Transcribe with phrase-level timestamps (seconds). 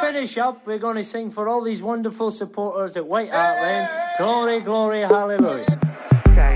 [0.00, 3.88] finish up, we're going to sing for all these wonderful supporters at White Hart Lane.
[4.18, 5.78] Glory, glory, hallelujah.
[6.28, 6.54] Okay.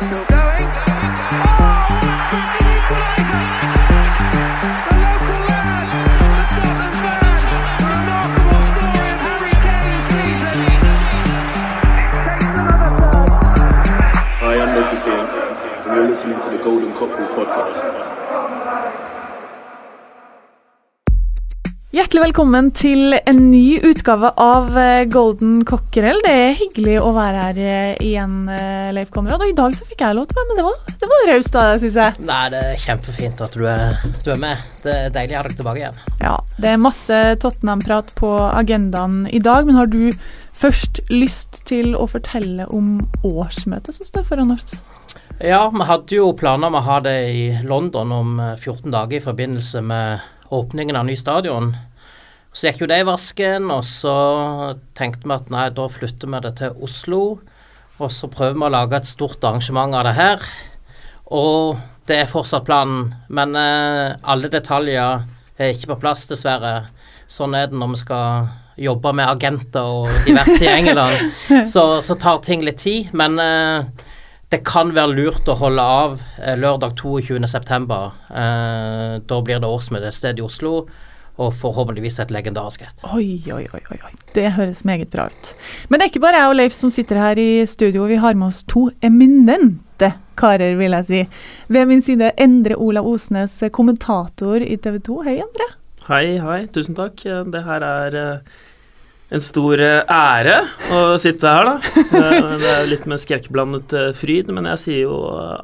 [0.00, 0.70] Still going.
[14.38, 14.96] Hi, I'm Loki
[15.86, 18.15] and you're listening to the Golden Cockerel podcast.
[21.96, 26.18] Hjertelig velkommen til en ny utgave av eh, Golden Cockerel.
[26.26, 29.40] Det er hyggelig å være her eh, igjen, eh, Leif Konrad.
[29.40, 30.58] Og i dag så fikk jeg lov til å være med.
[30.60, 32.26] Det var, det var raust, da, syns jeg.
[32.28, 33.96] Nei, det er kjempefint at du er,
[34.26, 34.68] du er med.
[34.84, 35.98] Det er deilig å ha deg tilbake igjen.
[36.20, 40.10] Ja, det er masse Tottenham-prat på agendaen i dag, men har du
[40.52, 44.76] først lyst til å fortelle om årsmøtet som står foran oss?
[45.40, 49.16] Ja, vi hadde jo planer om å ha det i London om eh, 14 dager
[49.16, 51.74] i forbindelse med åpningen av ny stadion.
[52.56, 54.16] Så gikk jo det i vasken, og så
[54.96, 57.20] tenkte vi at nei, da flytter vi det til Oslo.
[57.96, 60.46] Og så prøver vi å lage et stort arrangement av det her.
[61.36, 61.76] Og
[62.08, 66.86] det er fortsatt planen, men eh, alle detaljer er ikke på plass, dessverre.
[67.28, 71.32] Sånn er det når vi skal jobbe med agenter og diverse i England.
[71.72, 74.05] Så, så tar ting litt tid, men eh,
[74.54, 77.98] det kan være lurt å holde av eh, lørdag 22.9.
[78.30, 80.84] Eh, da blir det årsmøte et sted i Oslo,
[81.36, 83.02] og forhåpentligvis et legendarisk et.
[83.10, 84.12] Oi, oi, oi, oi.
[84.36, 85.50] Det høres meget bra ut.
[85.88, 88.06] Men det er ikke bare jeg og Leif som sitter her i studio.
[88.08, 91.24] Vi har med oss to eminente karer, vil jeg si.
[91.72, 95.18] Ved min side Endre Olav Osnes, kommentator i TV 2.
[95.26, 95.68] Hei, Endre.
[96.06, 97.18] Hei, hei, tusen takk.
[97.52, 98.56] Det her er eh,
[99.34, 100.56] en stor eh, ære
[100.94, 101.74] å sitte her, da.
[101.98, 105.16] Eh, Det er jo litt med skrekkblandet eh, fryd, men jeg sier jo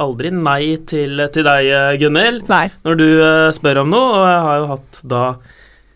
[0.02, 4.08] aldri nei til, til deg, eh, Gunhild, når du eh, spør om noe.
[4.18, 5.22] Og jeg har jo hatt da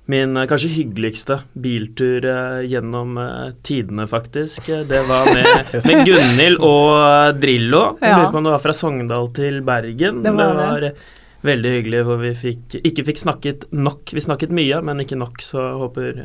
[0.06, 4.69] min eh, kanskje hyggeligste biltur eh, gjennom eh, tidene, faktisk.
[4.71, 7.84] Eh, Det var med, med Gunhild og eh, Drillo.
[7.99, 10.22] Jeg lurer på om det var fra Sogndal til Bergen.
[10.22, 10.62] Det var det.
[10.71, 11.06] var eh,
[11.47, 14.15] veldig hyggelig, for vi fikk, ikke fikk snakket nok.
[14.15, 16.22] Vi snakket mye, men ikke nok, så håper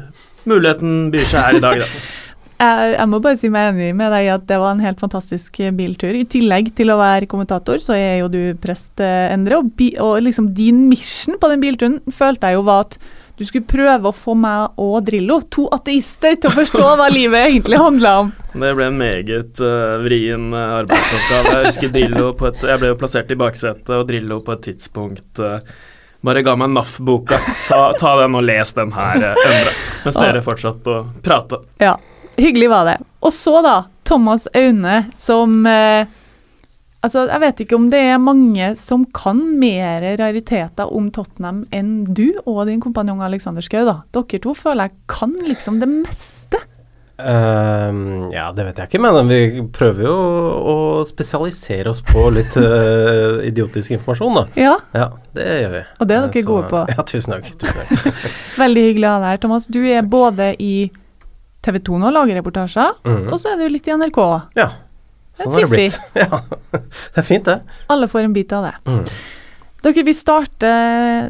[0.49, 1.91] muligheten byr seg her i dag, da.
[2.61, 4.99] Jeg, jeg må bare si meg enig med deg i at det var en helt
[5.01, 6.13] fantastisk eh, biltur.
[6.13, 9.57] I tillegg til å være kommentator, så er jo du prest, eh, Endre.
[9.63, 12.99] Og, bi, og liksom din mission på den bilturen følte jeg jo var at
[13.39, 17.47] du skulle prøve å få meg og Drillo, to ateister, til å forstå hva livet
[17.47, 18.29] egentlig handla om.
[18.61, 21.55] Det ble en meget uh, vrien arbeidsoppgave.
[21.55, 24.67] Jeg husker Drillo på et Jeg ble jo plassert i baksetet, og Drillo på et
[24.67, 25.63] tidspunkt eh,
[26.25, 27.39] bare ga meg NAF-boka.
[27.67, 29.75] Ta, ta den og les den her, uh, Endre.
[30.05, 31.61] Mens dere fortsatte å prate.
[31.81, 31.95] Ja,
[32.41, 32.97] hyggelig var det.
[33.21, 33.75] Og så da,
[34.07, 36.09] Thomas Aune som eh,
[37.01, 42.03] Altså, jeg vet ikke om det er mange som kan mer rariteter om Tottenham enn
[42.05, 44.03] du og din kompanjong Alexander Schou, da.
[44.13, 46.61] Dere to føler jeg kan liksom det meste.
[47.19, 49.39] Ehm, ja, det vet jeg ikke, men vi
[49.73, 50.13] prøver jo
[50.71, 54.43] å spesialisere oss på litt uh, idiotisk informasjon, da.
[54.57, 55.07] Ja, Ja,
[55.37, 55.83] det gjør vi.
[55.99, 56.81] Og det er dere dere gode på.
[56.89, 57.51] Ja, tusen takk.
[57.61, 58.31] Tusen takk.
[58.63, 59.67] veldig hyggelig å ha deg her, Thomas.
[59.71, 60.73] Du er både i
[61.61, 63.27] TV 2 nå, og lager reportasjer, Mhm.
[63.33, 64.21] og så er du litt i NRK.
[64.57, 64.71] Ja,
[65.31, 65.99] Det sånn har det blitt.
[66.23, 66.41] Ja,
[66.73, 67.59] det er fint, det.
[67.93, 68.73] Alle får en bit av det.
[68.89, 69.05] Mm.
[69.81, 70.71] Dere vil starte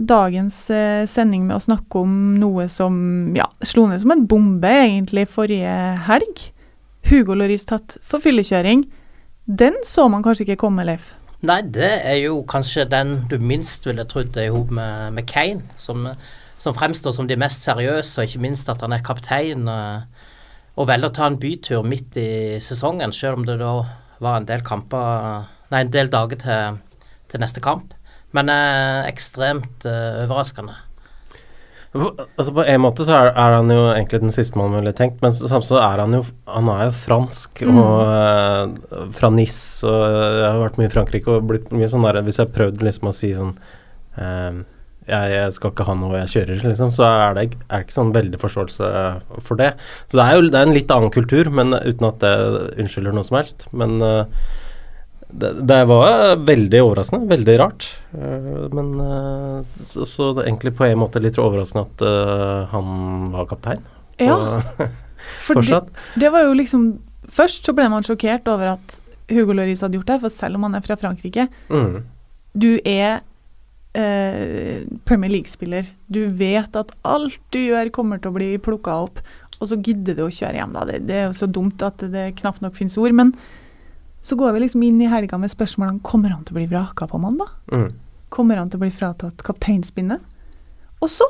[0.04, 2.96] dagens eh, sending med å snakke om noe som
[3.38, 5.76] ja, slo ned som en bombe egentlig forrige
[6.10, 6.42] helg.
[7.08, 8.84] Hugo Loris tatt for fyllekjøring.
[9.48, 11.14] Den så man kanskje ikke komme, Leif.
[11.48, 15.26] Nei, det er jo kanskje den du minst ville trodd er i hop med, med
[15.32, 16.04] Kane, som,
[16.62, 19.64] som fremstår som de mest seriøse, og ikke minst at han er kaptein.
[19.72, 20.28] eh,
[20.76, 23.74] Og velger å ta en bytur midt i sesongen, selv om det da
[24.20, 26.80] var en del kamper Nei, en del dager til,
[27.32, 27.94] til neste kamp.
[28.38, 30.78] Men eh, ekstremt eh, overraskende.
[31.92, 35.18] Altså På en måte så er, er han jo egentlig den siste man ville tenkt,
[35.20, 39.98] men samtidig så er han jo Han er jo fransk og eh, fra Nis, og
[40.00, 42.86] jeg har vært mye i Frankrike og blitt mye sånn der Hvis jeg har prøvd
[42.88, 43.52] liksom å si sånn
[44.16, 44.62] eh,
[45.10, 47.96] jeg, jeg skal ikke ha noe jeg kjører, liksom, så er det, er det ikke
[47.98, 48.90] sånn veldig forståelse
[49.44, 49.72] for det.
[50.06, 52.34] Så det er jo det er en litt annen kultur, men uten at det
[52.80, 53.66] unnskylder noe som helst.
[53.76, 54.46] Men eh,
[55.34, 57.88] det, det var veldig overraskende, veldig rart.
[58.14, 62.74] Eh, men eh, så, så det er egentlig på en måte litt overraskende at eh,
[62.74, 63.84] han var kaptein.
[64.22, 64.60] Ja,
[65.46, 65.82] for det,
[66.20, 66.92] det var jo liksom
[67.32, 68.96] Først så ble man sjokkert over at
[69.32, 72.02] Hugo Lloris hadde gjort det, for selv om han er fra Frankrike Mm.
[72.52, 73.22] Du er
[73.96, 75.88] eh, Premier League-spiller.
[76.12, 79.22] Du vet at alt du gjør, kommer til å bli plukka opp,
[79.62, 80.76] og så gidder du å kjøre hjem.
[80.76, 80.84] da.
[80.90, 83.16] Det, det er jo så dumt at det knapt nok finnes ord.
[83.16, 83.32] Men
[84.22, 87.08] så går vi liksom inn i helga med spørsmålene kommer han til å bli vraka
[87.10, 87.50] på mandag.
[87.72, 87.90] Mm.
[88.32, 90.22] kommer han til å bli fratatt kapteinspinnet.
[91.02, 91.28] Og så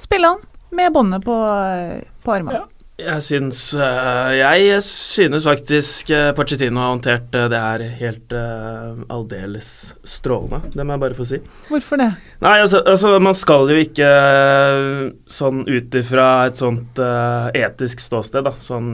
[0.00, 0.40] spiller han
[0.74, 2.64] med båndet på, eh, på armene.
[3.00, 9.00] Jeg syns eh, Jeg synes faktisk uh, Pochettino har håndtert eh, det her helt uh,
[9.12, 9.70] aldeles
[10.04, 10.72] strålende.
[10.74, 11.40] Det må jeg bare få si.
[11.70, 12.10] Hvorfor det?
[12.44, 18.44] Nei, altså, altså man skal jo ikke uh, sånn ut ifra et sånt etisk ståsted,
[18.46, 18.92] da, sånn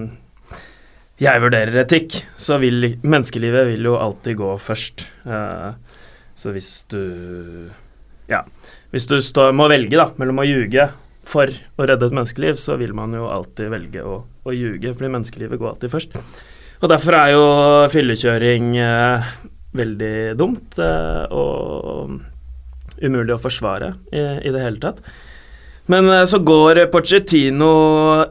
[1.21, 5.07] jeg vurderer etikk, så vil menneskelivet vil jo alltid gå først.
[6.37, 7.71] så hvis du
[8.29, 8.45] Ja.
[8.91, 10.91] Hvis du stå, må velge da, mellom å ljuge
[11.27, 15.11] for å redde et menneskeliv, så vil man jo alltid velge å, å ljuge, fordi
[15.11, 16.17] menneskelivet går alltid først.
[16.83, 17.45] Og derfor er jo
[17.93, 19.31] fyllekjøring uh,
[19.77, 22.19] veldig dumt uh, og
[23.03, 25.03] umulig å forsvare i, i det hele tatt.
[25.87, 27.75] Men eh, så går Pochettino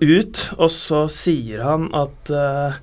[0.01, 2.81] ut, og så sier han at uh,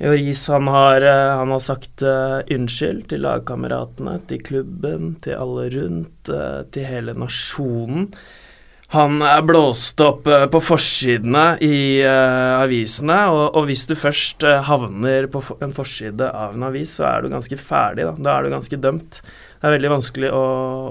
[0.00, 5.68] Joris han har, eh, han har sagt uh, unnskyld til lagkameratene, til klubben, til alle
[5.76, 8.08] rundt, uh, til hele nasjonen.
[8.94, 15.40] Han er blåst opp på forsidene i avisene, og, og, hvis du først havner på
[15.64, 18.04] en forside av en avis, så er du ganske ferdig.
[18.06, 19.18] Da, da er du ganske dømt.
[19.24, 20.44] Det er veldig vanskelig å,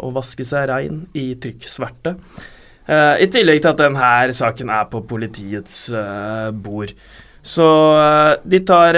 [0.04, 2.18] å vaske seg rein i trykksverte.
[2.84, 5.86] I tillegg til at denne saken er på politiets
[6.52, 6.92] bord.
[7.44, 8.98] Så uh, de tar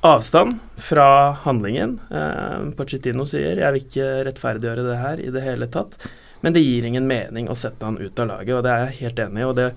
[0.00, 1.98] avstand fra handlingen.
[2.10, 5.98] Uh, Pochettino sier 'jeg vil ikke rettferdiggjøre det her i det hele tatt',
[6.40, 9.00] men det gir ingen mening å sette han ut av laget, og det er jeg
[9.00, 9.44] helt enig i.
[9.44, 9.72] og det,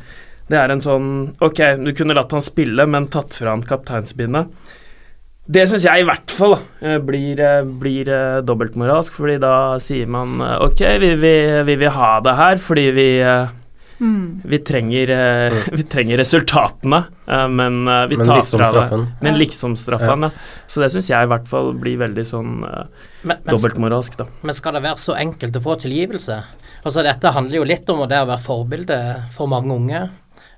[0.47, 1.09] det er en sånn
[1.41, 4.47] Ok, du kunne latt han spille, men tatt fra han kapteinsbindet.
[5.43, 6.53] Det syns jeg i hvert fall
[7.03, 7.41] blir,
[7.81, 8.11] blir
[8.47, 11.33] dobbeltmoralsk, fordi da sier man ok, vi, vi,
[11.67, 13.09] vi vil ha det her fordi vi
[14.03, 14.41] Mm.
[14.43, 15.09] Vi, trenger,
[15.51, 19.05] uh, vi, trenger, resultatene, uh, men uh, vi men tar liksom fra det.
[19.21, 20.27] Men liksom straffen.
[20.27, 20.31] Ja.
[20.67, 22.57] Så det syns jeg i hvert fall blir veldig sånn
[23.23, 24.27] dobbeltmoralsk, da.
[24.43, 26.41] Men skal det være så enkelt å få tilgivelse?
[26.83, 28.99] Altså Dette handler jo litt om det å være forbilde
[29.35, 30.03] for mange unge.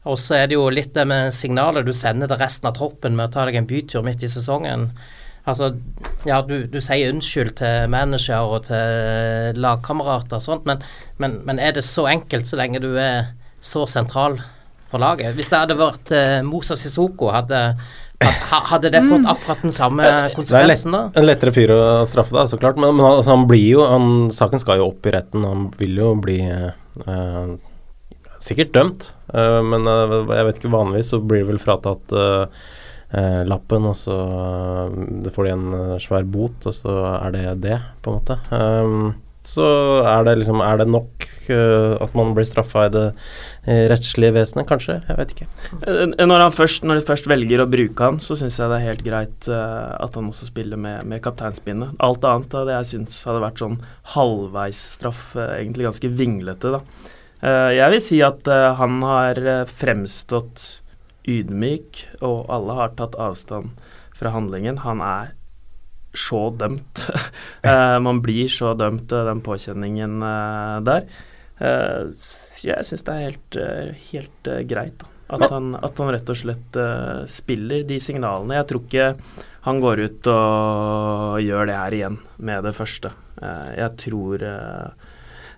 [0.06, 3.16] Og så er det jo litt det med signalet du sender til resten av troppen
[3.18, 4.92] med å ta deg en bytur midt i sesongen.
[5.46, 5.72] Altså,
[6.26, 10.82] ja, du, du, sier unnskyld til manager og til lagkamerater og sånt, men,
[11.22, 14.40] men, men, er det så enkelt så lenge du er så sentral
[14.90, 15.36] for laget?
[15.38, 17.62] Hvis det hadde vært eh, Mosa Sissoko, hadde,
[18.72, 21.04] hadde det fått akkurat den samme konsekvensen da?
[21.14, 22.82] Det er lett, en lettere fyr å straffe, da, så klart.
[22.82, 25.46] Men, men altså, han blir jo han, Saken skal jo opp i retten.
[25.46, 27.54] Han vil jo bli uh,
[28.46, 33.44] sikkert dømt, uh, men uh, jeg vet ikke, vanligvis så blir det vel fratatt eh,
[33.48, 34.16] lappen, og så
[35.32, 38.36] får de en svær bot, og så er det det, på en måte.
[39.46, 39.68] Så
[40.10, 43.04] er det liksom Er det nok at man blir straffa i det
[43.94, 44.98] rettslige vesenet, kanskje?
[45.06, 45.48] Jeg vet ikke.
[46.26, 49.06] Når, først, når de først velger å bruke han, så syns jeg det er helt
[49.06, 51.96] greit at han også spiller med, med kapteinspinnet.
[52.04, 53.78] Alt annet av det jeg syns hadde vært sånn
[54.18, 57.14] halvveisstraff, egentlig ganske vinglete, da.
[57.46, 58.48] Jeg vil si at
[58.80, 59.40] han har
[59.70, 60.64] fremstått
[61.30, 63.84] ydmyk, og alle har tatt avstand
[64.16, 64.80] fra handlingen.
[64.86, 65.34] Han er
[66.16, 67.08] så dømt.
[68.08, 70.22] man blir så dømt, den påkjenningen
[70.88, 71.10] der.
[72.64, 73.60] jeg syns det er helt,
[74.12, 75.06] helt greit.
[75.26, 76.78] At, han, at, han, rett og slett
[77.32, 78.60] spiller de signalene.
[78.60, 79.08] Jeg tror ikke
[79.66, 83.12] han går ut og gjør det her igjen med det første.
[83.42, 84.46] jeg tror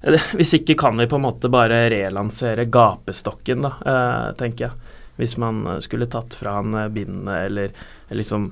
[0.38, 5.68] Hvis ikke kan vi på en måte bare relansere gapestokken, da, tenker jeg hvis man
[5.68, 7.74] eh, skulle tatt fra han eh, bindene eller,
[8.08, 8.52] eller liksom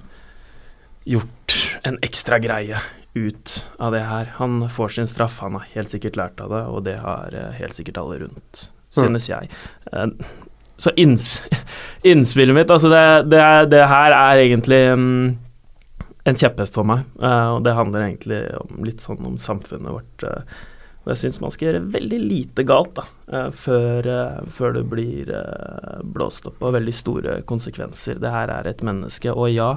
[1.06, 2.80] gjort en ekstra greie
[3.14, 4.34] ut av det her.
[4.40, 7.54] Han får sin straff, han har helt sikkert lært av det, og det har eh,
[7.60, 9.50] helt sikkert alle rundt, synes jeg.
[10.82, 10.92] Så
[12.12, 15.38] innspillet mitt, altså det, det, det, her er egentlig um,
[16.26, 20.26] en kjepphest for meg, og det handler egentlig om, litt sånn om samfunnet vårt.
[21.06, 24.86] Og jeg syns man skal gjøre veldig lite galt da, uh, før, uh, før, det
[24.90, 28.18] blir uh, blåst opp og veldig store konsekvenser.
[28.22, 29.76] Det her er et menneske, og ja,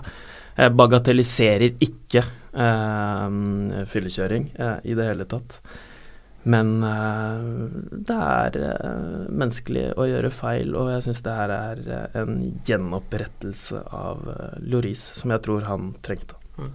[0.59, 2.25] jeg bagatelliserer ikke
[3.93, 5.61] fyllekjøring i det hele tatt.
[6.51, 8.57] Men det er
[9.31, 11.85] menneskelig å gjøre feil, og jeg syns det her er
[12.19, 14.27] en gjenopprettelse av
[14.67, 16.41] Loris, som jeg tror han trengte.
[16.59, 16.73] Mm.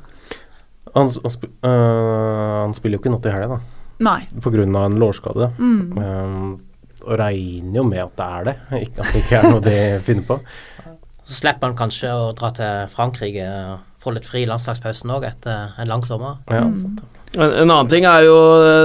[0.94, 3.73] Han, han, sp han, spiller jo ikke Natt til helga, da.
[4.44, 4.68] Pga.
[4.86, 5.50] en lårskade.
[5.58, 5.98] Mm.
[5.98, 6.54] Um,
[7.04, 8.56] og regner jo med at det er det,
[8.88, 10.40] ikke at det ikke er noe de finner på.
[11.24, 13.48] Så slipper han kanskje å dra til Frankrike
[14.04, 16.38] få litt fri i landslagspausen òg etter en lang sommer.
[16.52, 17.00] Ja, Mm.
[17.34, 18.34] En, en annen ting er jo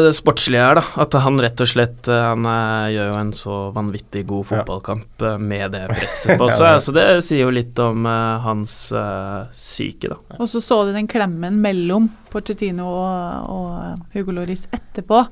[0.07, 0.83] det sportslige her, da.
[1.05, 5.21] At han rett og slett eh, Han eh, gjør jo en så vanvittig god fotballkamp
[5.21, 5.35] ja.
[5.37, 6.71] med det presset på Ja, seg.
[6.71, 10.17] det- Så det sier jo litt om uh, hans uh, syke, da.
[10.39, 15.27] Og så så du den klemmen mellom Pochettino og, og Hugo Loris etterpå.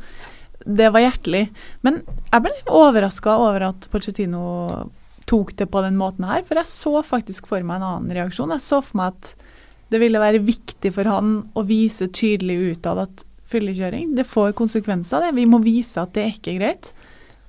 [0.68, 1.46] Det var hjertelig.
[1.88, 4.44] Men jeg ble litt overraska over at Pochettino
[5.24, 8.52] tok det på den måten her, for jeg så faktisk for meg en annen reaksjon.
[8.58, 9.32] Jeg så for meg at
[9.92, 15.22] det ville være viktig for han å vise tydelig utad at fyllekjøring, det får konsekvenser,
[15.22, 15.36] det.
[15.36, 16.92] Vi må vise at det er ikke greit.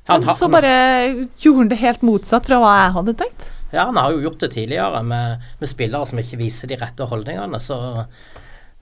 [0.08, 0.74] Han, Men så bare
[1.42, 3.48] gjorde han det helt motsatt fra hva jeg hadde tenkt.
[3.74, 7.04] Ja, han har jo gjort det tidligere med, med spillere som ikke viser de rette
[7.10, 7.60] holdningene.
[7.60, 7.76] Så,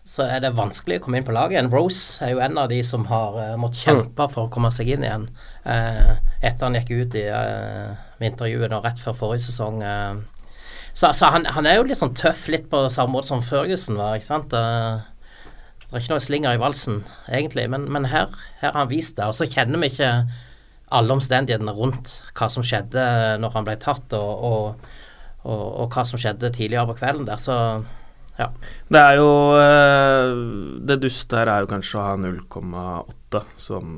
[0.05, 1.71] så er det vanskelig å komme inn på laget igjen.
[1.73, 4.91] Rose er jo en av de som har uh, måttet kjempe for å komme seg
[4.93, 5.25] inn igjen.
[5.65, 6.13] uh,
[6.45, 9.81] etter han gikk ut i uh, intervjuet og rett før forrige sesong.
[9.81, 10.21] eh.
[10.95, 13.99] Så så han, han er jo litt sånn tøff, litt på samme måte som Førgussen
[13.99, 14.55] var, ikke sant.
[14.55, 15.03] Eh,
[15.85, 19.17] det er ikke noe slinger i valsen, egentlig, men, men her, her har han vist
[19.19, 19.27] det.
[19.27, 20.13] Og så kjenner vi ikke
[20.95, 23.03] alle omstendighetene rundt hva som skjedde
[23.41, 24.89] når han ble tatt, og, og,
[25.43, 27.43] og, og hva som skjedde tidligere på kvelden der.
[27.43, 27.59] Så
[28.39, 28.49] ja.
[28.91, 30.31] Det er jo eh,
[30.83, 33.97] Det duste her er jo kanskje å ha 0,8 som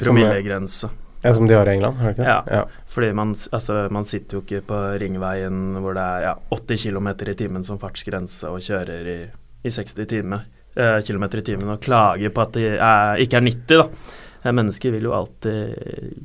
[0.00, 0.90] promillegrense.
[1.24, 2.28] Ja, som de har i England, har de ikke det?
[2.28, 2.58] Ja.
[2.60, 2.88] ja.
[2.94, 7.08] Fordi man, altså, man sitter jo ikke på ringveien hvor det er ja, 80 km
[7.14, 9.16] i timen som fartsgrense og kjører i,
[9.64, 10.42] i 60 time,
[10.76, 14.12] eh, km i timen og klager på at det er, ikke er 90, da.
[14.44, 16.20] Eh, Mennesker vil jo alltid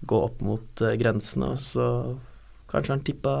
[0.00, 1.86] gå opp mot eh, grensene, og så
[2.70, 3.34] kanskje han tippa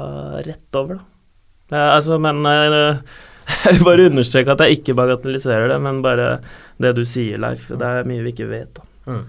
[0.46, 1.76] rett over, da.
[1.76, 3.02] Eh, altså, men eh,
[3.64, 6.32] jeg vil bare understreke at jeg ikke bagatelliserer det, men bare
[6.80, 7.68] det du sier, Leif.
[7.70, 8.86] Det er mye vi ikke vet, da.
[9.10, 9.24] Mm.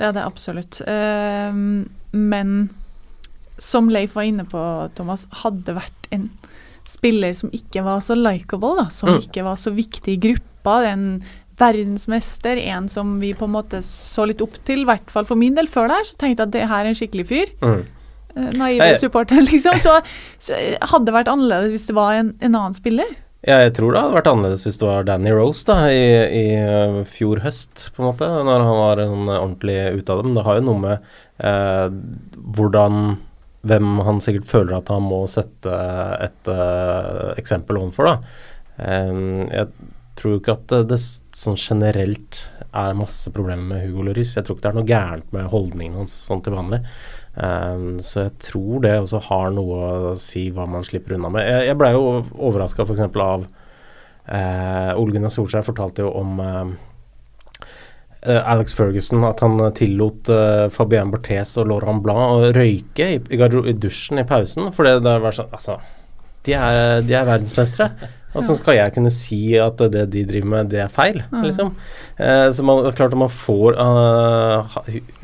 [0.00, 0.80] Det er det absolutt.
[0.88, 2.54] Ehm, men
[3.60, 4.60] som Leif var inne på,
[4.96, 6.30] Thomas, hadde vært en
[6.88, 9.20] spiller som ikke var så likeable, som Mm.
[9.20, 11.20] ikke var så viktig i gruppa, en
[11.60, 15.36] verdensmester, en som vi på en måte så litt opp til, i hvert fall for
[15.36, 17.52] min del før der, så tenkte jeg at det her er en skikkelig fyr.
[17.60, 17.82] Mm.
[18.36, 19.76] Eh, Naive supporter, liksom.
[19.82, 19.98] Så,
[20.40, 23.12] så hadde det vært annerledes hvis det var en, en annen spiller.
[23.40, 27.00] Jeg tror det hadde vært annerledes hvis det var Danny Rose da, i, i uh,
[27.08, 30.26] fjor høst, på en måte, når han var sånn ordentlig ute av det.
[30.28, 31.10] Men det har jo noe med
[31.48, 31.88] eh,
[32.56, 33.02] hvordan
[33.60, 35.72] Hvem han sikkert føler at han må sette
[36.24, 38.38] et eh, eksempel overfor, da.
[38.80, 39.18] Eh,
[39.52, 40.96] jeg tror ikke at det, det
[41.36, 42.38] sånn generelt
[42.70, 44.32] er masse problemer med Hugo Lloris.
[44.36, 46.80] Jeg tror ikke det er noe gærent med holdningen hans sånn til vanlig.
[47.34, 51.46] Um, så jeg tror det også har noe å si hva man slipper unna med.
[51.46, 53.04] Jeg, jeg blei jo overraska f.eks.
[53.06, 56.72] av uh, Ole Gunnar Solskjær fortalte jo om eh,
[58.40, 63.40] Alex Ferguson, at han tillot uh, Fabien Barthes og Laurent Blanc å røyke i, i,
[63.40, 64.72] i dusjen i pausen.
[64.76, 65.78] For det, det var sånn Altså,
[66.48, 68.10] de er, de er verdensmestere.
[68.30, 71.72] Så skal jeg kunne si at det de driver med, det er feil, liksom.
[72.14, 74.76] Eh, så man, klart at man får uh,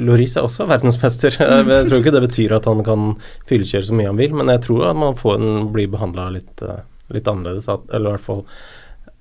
[0.02, 1.36] Loris er også verdensmester.
[1.40, 3.12] Jeg tror ikke det betyr at han kan
[3.46, 6.64] fyllekjøre så mye han vil, men jeg tror at man får en, blir behandla litt,
[6.66, 6.82] eh,
[7.14, 7.70] litt annerledes.
[7.70, 8.42] At, eller i hvert fall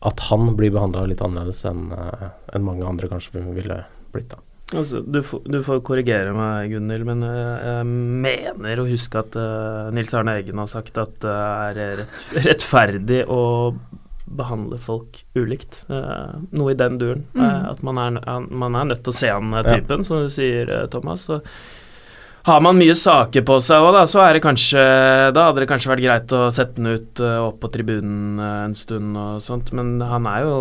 [0.06, 3.80] at han blir behandla litt annerledes enn enn mange andre kanskje ville
[4.14, 4.34] blitt.
[4.34, 4.45] da.
[4.74, 9.38] Altså, du, får, du får korrigere meg, Gunhild, men eh, jeg mener å huske at
[9.38, 13.44] uh, Nils Arne Eggen har sagt at det er rett, rettferdig å
[14.26, 15.84] behandle folk ulikt.
[15.86, 17.28] Uh, noe i den duren.
[17.38, 17.46] Mm.
[17.46, 18.20] Uh, at man er,
[18.50, 20.08] man er nødt til å se an typen, Ja.
[20.08, 21.28] som du sier, Thomas.
[21.30, 21.44] Så
[22.46, 24.82] har man mye saker på seg òg, da, så er det kanskje
[25.34, 28.68] Da hadde det kanskje vært greit å sette den ut uh, opp på tribunen uh,
[28.68, 30.60] en stund og sånt, men han er jo,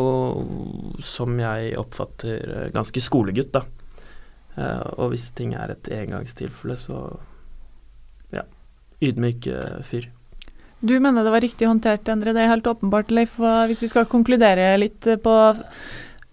[1.04, 3.66] som jeg oppfatter, uh, ganske skolegutt, da.
[4.54, 7.00] Eh, og hvis ting er et engangstilfelle, så
[8.34, 8.44] ja.
[9.02, 10.08] Ydmyk eh, fyr.
[10.84, 12.34] Du mener det var riktig håndtert, Endre.
[12.36, 13.38] Det er helt åpenbart, Leif.
[13.40, 15.36] Hvis vi skal konkludere litt eh, på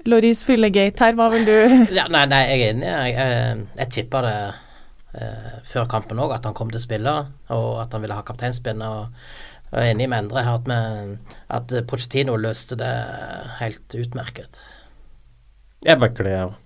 [0.10, 1.56] Loris fyllegate her, hva vil du
[2.00, 2.90] Ja, nei, nei, jeg er enig.
[2.90, 4.36] Jeg, jeg, jeg tippa det
[5.22, 7.16] eh, før kampen òg, at han kom til å spille,
[7.54, 9.14] og at han ville ha kapteinspinnet.
[9.72, 12.92] Og jeg er enig med Endre her at, at Pochettino løste det
[13.62, 14.60] helt utmerket.
[15.86, 16.61] Jeg backer det, jeg òg.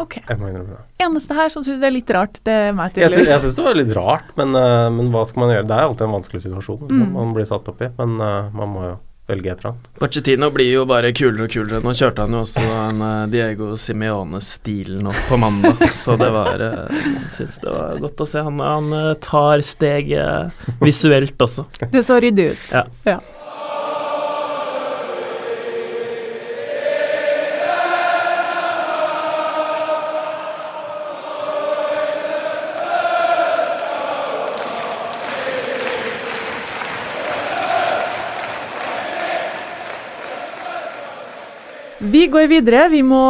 [0.00, 0.16] Ok.
[0.24, 0.84] Jeg må innrømme det.
[1.04, 3.54] Eneste her som syns det er litt rart, det er meg Jeg syns, jeg syns
[3.58, 5.68] det var litt rart, men, eh, men hva skal man gjøre?
[5.68, 7.12] Det er alltid en vanskelig situasjon liksom, Mm.
[7.18, 8.98] man blir satt opp i, men eh, man må jo
[9.30, 9.88] velge et eller annet.
[10.00, 11.78] Pochettino blir jo bare kulere og kulere.
[11.84, 16.58] Nå kjørte han jo også en eh, Diego Simione-stil nå på mandag, så det var
[16.64, 18.42] Jeg syns det var godt å se.
[18.48, 20.50] Han, han tar steget
[20.82, 21.66] visuelt også.
[21.92, 22.74] Det så ryddig ut.
[23.06, 23.20] Ja.
[42.20, 42.88] Vi går videre.
[42.92, 43.22] Vi må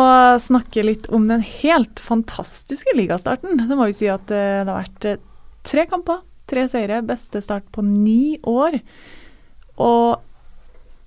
[0.43, 3.61] snakke litt om den helt fantastiske ligastarten.
[3.69, 5.21] Det må vi si at eh, det har vært eh,
[5.63, 6.99] tre kamper, tre seire.
[7.07, 8.81] Beste start på ni år.
[9.79, 10.19] Og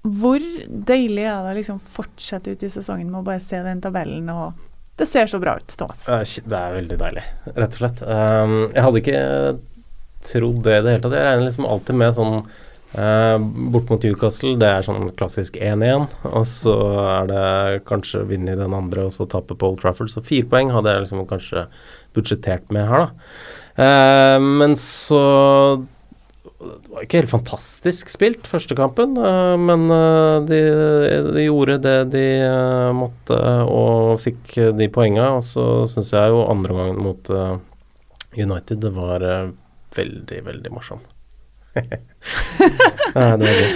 [0.08, 0.48] hvor
[0.94, 4.32] deilig er det å liksom fortsette ut i sesongen med å bare se den tabellen
[4.32, 4.64] og
[4.96, 6.08] Det ser så bra ut, Thomas.
[6.08, 8.08] Det er veldig deilig, rett og slett.
[8.08, 9.22] Um, jeg hadde ikke
[10.24, 11.20] trodd det i det hele tatt.
[11.20, 12.36] Jeg regner liksom alltid med sånn
[12.98, 13.38] uh,
[13.74, 16.06] bort mot Newcastle, det er sånn klassisk 1-1.
[16.32, 17.48] Og så er det
[17.90, 20.12] kanskje vinne i den andre, og så tape på Old Trafford.
[20.12, 21.66] Så fire poeng hadde jeg liksom kanskje
[22.16, 23.34] budsjettert med her, da.
[23.74, 25.22] Uh, men så
[26.64, 29.88] det var ikke helt fantastisk spilt, første kampen, uh, men
[30.48, 30.60] de,
[31.34, 32.28] de, gjorde det de
[32.96, 35.34] måtte og fikk de poenga.
[35.40, 37.34] Og så syns jeg jo andre gangen mot
[38.34, 39.26] United det var
[39.98, 41.04] veldig, veldig morsom.
[41.76, 43.70] Ja, det var gøy.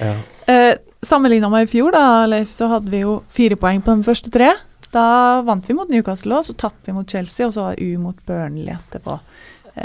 [0.00, 0.16] Ja.
[0.48, 4.06] Eh, Sammenligna med i fjor, da, Leif, så hadde vi jo fire poeng på de
[4.06, 4.46] første tre.
[4.94, 7.90] Da vant vi mot Newcastle, og så tapte vi mot Chelsea, og så var U
[8.00, 9.18] mot Burnley etterpå.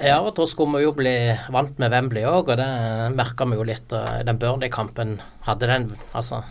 [0.01, 1.13] Ja, og da skulle vi jo bli
[1.53, 2.69] vant med Wembley òg, og det
[3.13, 3.93] merka vi jo litt.
[4.25, 6.41] Den Burnley-kampen hadde den Altså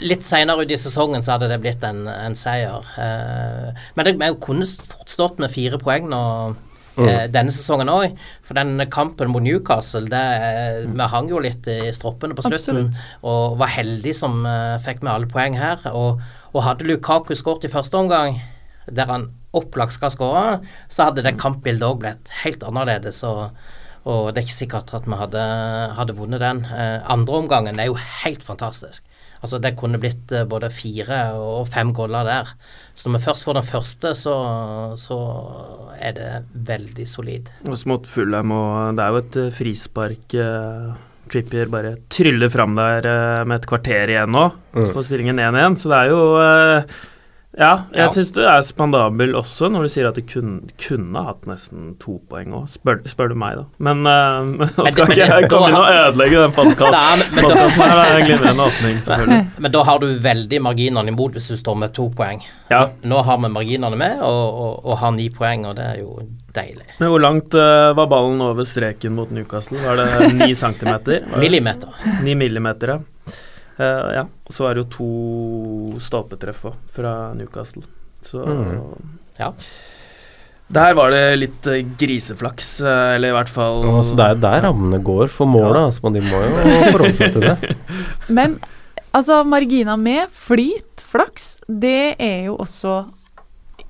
[0.00, 2.86] Litt seinere ut i sesongen så hadde det blitt en, en seier.
[2.96, 6.20] Eh, men det, vi kunne fort stått med fire poeng nå
[6.98, 8.16] eh, denne sesongen òg.
[8.46, 10.22] For den kampen mot Newcastle, det,
[10.90, 12.86] vi hang jo litt i stroppene på slutten.
[12.86, 13.02] Absolutt.
[13.26, 15.84] Og var heldig som eh, fikk med alle poeng her.
[15.92, 16.22] Og,
[16.54, 18.40] og hadde Lukaku skåret i første omgang,
[18.90, 20.58] der han opplagt skal skåre,
[20.90, 23.22] så hadde det kampbildet òg blitt helt annerledes.
[23.26, 23.50] Og,
[24.06, 25.46] og det er ikke sikkert at vi hadde,
[25.98, 26.64] hadde vunnet den.
[26.70, 29.04] Eh, andre omgangen er jo helt fantastisk.
[29.40, 32.50] Altså Det kunne blitt eh, både fire og fem goller der.
[32.94, 34.34] Så når vi først får den første, så,
[35.00, 35.16] så
[36.00, 36.30] er det
[36.68, 37.48] veldig solid.
[37.68, 40.90] Også mot Fulham, og det er jo et eh, frispark eh,
[41.30, 44.92] Trippier bare tryller fram der eh, med et kvarter igjen nå, Mm.
[44.94, 45.76] på stillingen 1-1.
[45.82, 47.00] Så det er jo eh,
[47.60, 48.08] Ja, jeg Ja.
[48.14, 52.14] syns du er spandabel også når du sier at du kun, kunne hatt nesten to
[52.30, 53.64] poeng òg, spør, spør du meg, da.
[53.78, 57.26] Men uh, Men- skal men- ikke jeg komme inn og ødelegge den podkasten.
[57.36, 59.46] Men- men her er en glimrende åpning, selvfølgelig.
[59.60, 62.40] Men da har du veldig marginene imot hvis du står med to poeng.
[62.70, 62.86] Ja.
[63.04, 66.16] Nå har vi marginene med og, og, og har ni poeng, og det er jo
[66.56, 66.86] deilig.
[66.98, 69.78] Men hvor langt uh, var ballen over streken mot Newcastle?
[69.84, 71.26] Var det ni centimeter?
[71.44, 71.92] Millimeter.
[72.24, 72.98] Ni millimeter, ja.
[73.80, 74.26] Eh, ja.
[74.52, 77.86] Så er det jo to stolpetreff også, fra Newcastle.
[78.24, 79.16] Så Mm.
[79.40, 79.52] Ja.
[80.70, 84.42] Der var det litt eh, griseflaks, eh, eller i hvert fall altså, så det er
[84.44, 86.50] der rammene går for målet, altså, men de må jo
[86.92, 87.72] forholde seg til det.
[88.38, 88.58] Men
[89.16, 93.00] altså, margina med flyt, flaks, det er jo også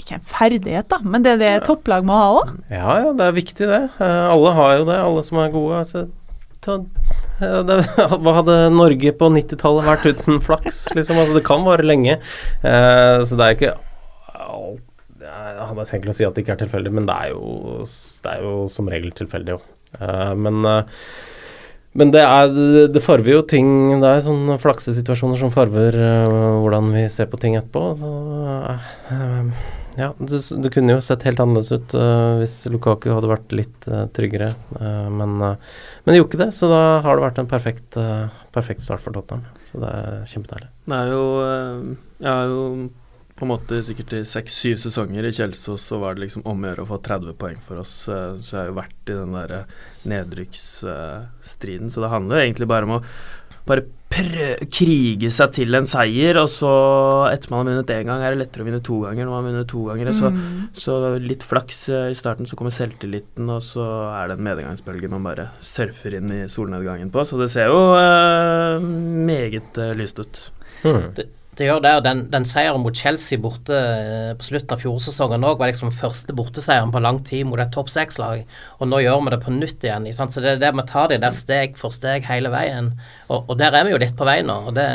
[0.00, 2.54] ikke en ferdighet, da, men det er det topplag må ha òg.
[2.72, 3.82] Ja, ja, det er viktig det.
[4.00, 5.82] Alle har jo det, alle som er gode.
[5.82, 6.06] Altså,
[6.64, 6.78] ta,
[7.40, 10.84] hva hadde Norge på 90-tallet vært uten flaks?
[10.96, 11.20] Liksom?
[11.20, 12.18] Altså, det kan vare lenge.
[12.62, 13.74] Eh, så det er ikke
[14.40, 14.86] alt
[15.24, 17.82] Jeg hadde tenkt å si at det ikke er tilfeldig, men det er jo,
[18.24, 19.60] det er jo som regel tilfeldig, jo.
[20.00, 21.02] Eh, men eh,
[21.90, 22.52] men det, er,
[22.94, 23.66] det farver jo ting
[23.98, 25.96] Det er sånne flaksesituasjoner som farver
[26.62, 27.82] hvordan vi ser på ting etterpå.
[27.98, 28.10] Så,
[29.98, 33.88] ja, det, det kunne jo sett helt annerledes ut uh, hvis Lukaku hadde vært litt
[33.90, 34.52] uh, tryggere.
[34.78, 37.98] uh, men, men det gjorde ikke det, så da har det vært en perfekt,
[38.54, 39.46] perfekt start for Tottenham.
[39.70, 40.70] Så det er kjempedeilig.
[40.90, 41.24] Det er jo
[42.18, 42.62] Jeg har jo
[43.40, 46.68] på en måte sikkert i seks-syv sesonger i Kjelsås så var det liksom om å
[46.68, 47.94] gjøre å få 30 poeng for oss.
[48.04, 49.54] Så jeg har jo vært i den der
[50.12, 51.88] nedrykksstriden.
[51.88, 53.04] Så det handler jo egentlig bare om å
[53.70, 56.70] bare prø krige seg til en seier, og så
[57.30, 59.26] etter man har vunnet én gang, er det lettere å vinne to ganger.
[59.26, 60.32] Når man har vunnet to ganger, så,
[60.76, 65.12] så litt flaks eh, i starten, så kommer selvtilliten, og så er det en medgangsbølge
[65.12, 67.24] man bare surfer inn i solnedgangen på.
[67.26, 68.88] Så det ser jo eh,
[69.30, 70.48] meget eh, lyst ut.
[70.82, 71.04] Mm.
[71.14, 75.44] Det gjør det, og den, den seieren mot Chelsea borte eh, på slutten av fjorårssesongen
[75.44, 78.44] var liksom første borteseieren på lang tid mot et topp seks-lag.
[78.78, 80.08] Og nå gjør vi det på nytt igjen.
[80.14, 82.94] Så det er det vi tar det der steg for steg hele veien.
[83.28, 84.88] Og, og der er vi jo litt på vei nå, og det,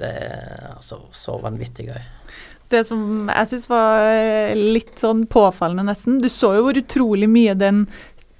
[0.00, 2.02] det er altså så vanvittig gøy.
[2.72, 7.28] Det som jeg syns var eh, litt sånn påfallende, nesten Du så jo hvor utrolig
[7.28, 7.84] mye den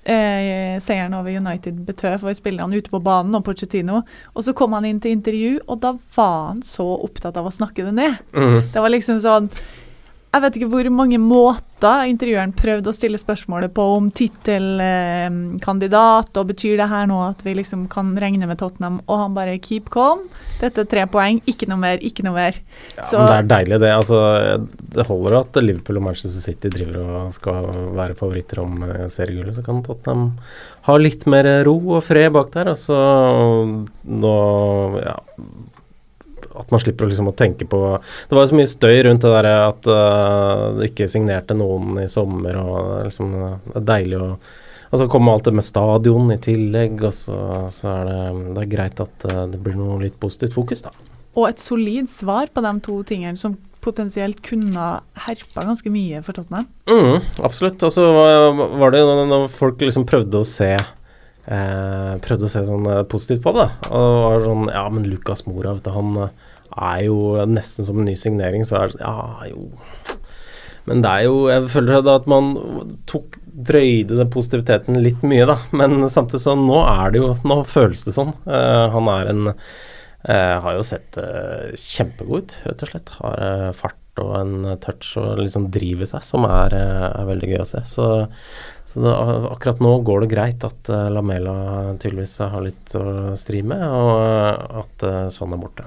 [0.04, 4.02] eh, seieren over United betød for spillerne ute på banen og Pochettino.
[4.34, 7.54] Og så kom han inn til intervju, og da var han så opptatt av å
[7.54, 8.18] snakke det ned.
[8.34, 8.58] Mm.
[8.72, 9.50] Det var liksom sånn
[10.32, 16.46] Jeg vet ikke hvor mange måter intervjueren prøvde å stille spørsmålet på om tittelkandidat, og
[16.48, 18.96] betyr det her nå at vi liksom kan regne med Tottenham?
[19.12, 20.22] Og han bare keep calm.
[20.62, 22.54] Dette er tre poeng, ikke noe mer, ikke noe mer.
[22.96, 23.90] Ja, Så- men det er deilig, det.
[23.92, 24.16] Altså,
[24.94, 29.54] det holder at Liverpool og Manchester City driver og skal være favoritter om eh, seriegullet.
[29.56, 30.32] Så kan Tottenham
[30.82, 32.64] ha litt mer ro og fred bak der.
[32.72, 32.94] Altså,
[34.08, 34.34] nå
[35.04, 35.16] ja,
[36.58, 39.32] at man slipper liksom å tenke på Det var jo så mye støy rundt det
[39.36, 43.32] der at uh, det ikke signerte noen i sommer, og liksom,
[43.70, 44.34] det er deilig å
[44.92, 47.36] og så kommer alt det med stadion i tillegg, og så,
[47.72, 48.16] så er det,
[48.52, 50.92] det er greit at uh, det blir noe litt positivt fokus, da.
[51.32, 54.88] Og et solid svar på de to tingene som potensielt kunne
[55.24, 56.68] herpa ganske mye for Tottenham.
[56.90, 57.82] Mm, absolutt.
[57.82, 60.74] Og så var det jo når folk liksom prøvde å se
[61.46, 63.68] eh, Prøvde å se sånn eh, positivt på det.
[63.90, 66.34] Og var sånn Ja, men Lukas Mora, vet du, han eh,
[66.72, 69.68] er jo nesten som en ny signering, så er det sånn Ja, jo
[70.88, 72.54] Men det er jo Jeg føler da at man
[73.10, 75.58] tok drøyde den positiviteten litt mye, da.
[75.76, 78.32] Men samtidig så nå er det jo Nå føles det sånn.
[78.48, 83.12] Eh, han er en eh, Har jo sett eh, kjempegod ut, rett og slett.
[83.20, 87.68] Har fart og en touch og liksom driver seg, som er, er veldig gøy å
[87.70, 87.80] se.
[87.88, 88.08] Så
[88.92, 89.12] så det,
[89.50, 91.54] akkurat nå går det greit at uh, Lamela
[91.96, 95.86] tydeligvis har litt å stri med, og uh, at uh, sånn er borte.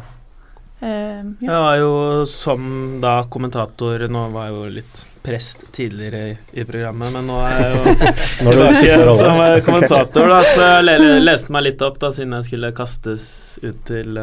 [0.82, 1.52] Uh, ja.
[1.52, 1.92] Jeg var jo
[2.28, 2.66] som
[3.02, 7.62] da kommentator Nå var jeg jo litt prest tidligere i, i programmet, men nå er
[7.62, 7.94] jeg jo
[8.50, 13.28] tilbake som kommentator, da, så jeg leste meg litt opp da, siden jeg skulle kastes
[13.62, 14.18] ut til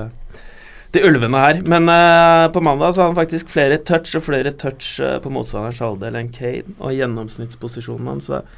[0.92, 1.62] til ulvene her.
[1.68, 5.33] Men uh, på mandag så har han faktisk flere touch og flere touch uh, på
[5.33, 6.76] motstanderens halvdel enn Kane.
[6.81, 8.48] Og gjennomsnittsposisjonen hans var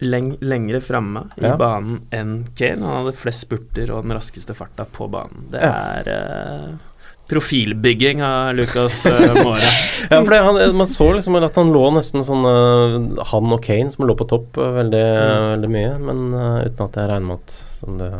[0.00, 1.56] leng lengre framme i ja.
[1.60, 2.84] banen enn Kane.
[2.86, 5.50] Han hadde flest spurter og den raskeste farta på banen.
[5.52, 5.72] Det ja.
[6.00, 6.86] er uh,
[7.30, 9.02] profilbygging av Lucas
[9.44, 9.66] Måre.
[10.10, 12.42] ja, for han, man så liksom at han lå nesten sånn
[13.30, 15.50] Han og Kane som lå på topp veldig, mm.
[15.52, 18.10] veldig mye, men uten at jeg regner med at som det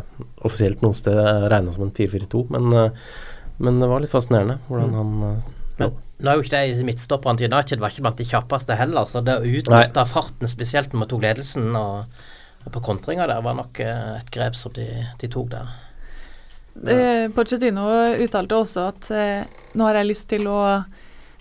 [0.41, 1.17] offisielt noen sted
[1.51, 2.45] regna som en 4-4-2.
[2.53, 3.11] Men, eh,
[3.61, 5.41] men, det var litt fascinerende hvordan han mm.
[5.81, 9.07] men, nå er jo ikke det midtstopperne til United var ikke blant de kjappeste heller,
[9.09, 12.19] så det å utnytte farten, spesielt når man tok ledelsen og,
[12.61, 14.85] og på kontringa der, var nok eh, et grep som de,
[15.21, 15.71] de tok der.
[16.71, 17.29] Ja.
[17.35, 17.83] Pochettino
[18.23, 20.59] uttalte også at eh, nå har jeg lyst til å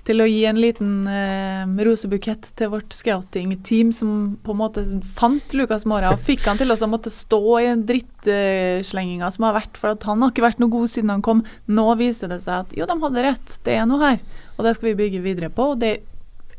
[0.08, 4.12] til å gi en liten eh, rosebukett til vårt scouting-team, som
[4.44, 4.84] på en måte
[5.16, 9.58] fant Lukas Mora og fikk han til å måtte stå i den drittslenginga som har
[9.60, 11.44] vært, for at han har ikke vært noe god siden han kom.
[11.70, 14.22] Nå viser det seg at jo, de hadde rett, det er noe her,
[14.56, 15.72] og det skal vi bygge videre på.
[15.74, 15.98] og det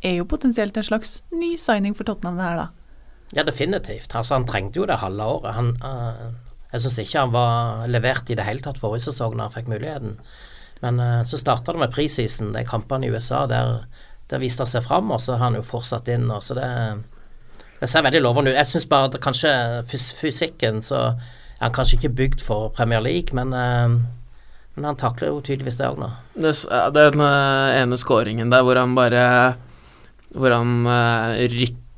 [0.02, 2.70] er jo potensielt en slags ny signing for Tottenham, det her, da.
[3.38, 4.12] Ja, definitivt.
[4.18, 5.54] Altså, han trengte jo det halve året.
[5.56, 6.32] Han, uh,
[6.74, 9.70] jeg syns ikke han var levert i det hele tatt forrige sesong da han fikk
[9.72, 10.18] muligheten.
[10.82, 13.46] Men uh, så starta det med preseason, de kampene i USA.
[13.50, 13.84] Der,
[14.32, 16.30] der viste han seg fram, og så har han jo fortsatt inn.
[16.34, 16.70] og så det,
[17.82, 18.58] det ser veldig lovende ut.
[18.58, 19.54] Jeg syns bare at kanskje
[20.22, 24.00] fysikken så er han kanskje ikke bygd for Premier League, men, uh,
[24.76, 26.10] men han takler jo tydeligvis det òg nå.
[26.34, 26.56] Det,
[26.98, 29.26] den uh, ene skåringen der hvor han bare
[30.32, 30.88] Hvor han
[31.52, 31.91] rykker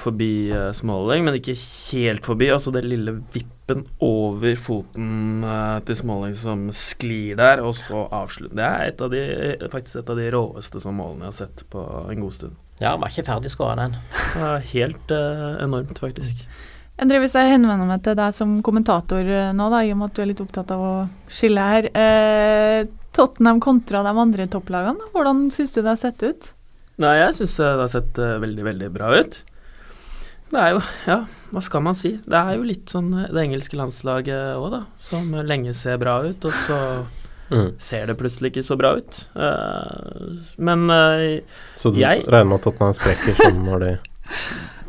[0.00, 2.48] forbi Smalling, men ikke helt forbi.
[2.52, 8.56] Altså det lille vippen over foten eh, til Smalling som sklir der, og så avslutter.
[8.56, 11.84] Det er et de, faktisk et av de råeste som målene jeg har sett på
[12.10, 12.58] en god stund.
[12.80, 13.96] Ja, var ikke ferdig skåra den.
[14.72, 16.46] Helt uh, enormt, faktisk.
[17.00, 20.10] Endre, hvis jeg henvender meg til deg som kommentator eh, nå, da, i og med
[20.10, 20.94] at du er litt opptatt av å
[21.32, 21.88] skille her.
[21.96, 26.50] Eh, Tottenham kontra de andre topplagene, hvordan syns du det har sett ut?
[27.00, 29.40] Nei, jeg syns det har sett uh, veldig, veldig bra ut.
[30.50, 31.20] Det er jo Ja,
[31.54, 32.16] hva skal man si?
[32.24, 34.82] Det er jo litt sånn eh, det engelske landslaget òg, da.
[35.06, 36.80] Som lenge ser bra ut, og så
[37.54, 37.70] mm.
[37.80, 39.22] ser det plutselig ikke så bra ut.
[39.36, 41.38] Uh, men uh,
[41.78, 43.94] Så du jeg regner med at Tottenham sprekker sånn når de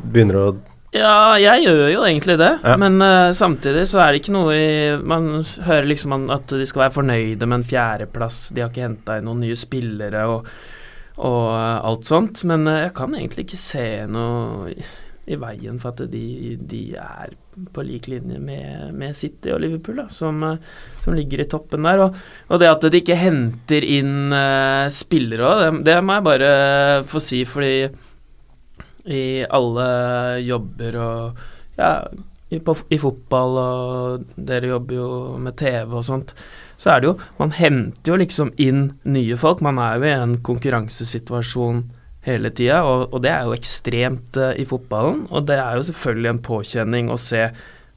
[0.01, 0.45] begynner å
[0.91, 2.73] ja, jeg gjør jo egentlig det, ja.
[2.75, 5.29] men uh, samtidig så er det ikke noe i Man
[5.63, 9.29] hører liksom at de skal være fornøyde med en fjerdeplass, de har ikke henta inn
[9.29, 10.49] noen nye spillere og,
[11.19, 14.71] og alt sånt, men jeg kan egentlig ikke se noe
[15.29, 17.33] i veien for at de, de er
[17.73, 20.41] på lik linje med, med City og Liverpool, da, som,
[21.03, 22.01] som, ligger i toppen der.
[22.07, 22.17] Og,
[22.49, 26.51] og, det at de ikke henter inn uh, spillere òg, det, det, må jeg bare
[27.07, 27.75] få si, fordi
[29.11, 29.85] i alle
[30.45, 31.45] jobber og
[31.77, 31.93] ja,
[32.51, 36.35] i, på, i fotball, og dere jobber jo med TV og sånt,
[36.81, 39.61] så er det jo Man henter jo liksom inn nye folk.
[39.61, 41.83] Man er jo i en konkurransesituasjon
[42.25, 45.23] hele tida, og, og, det er jo ekstremt uh, i fotballen.
[45.33, 47.47] Og det er jo selvfølgelig en påkjenning å se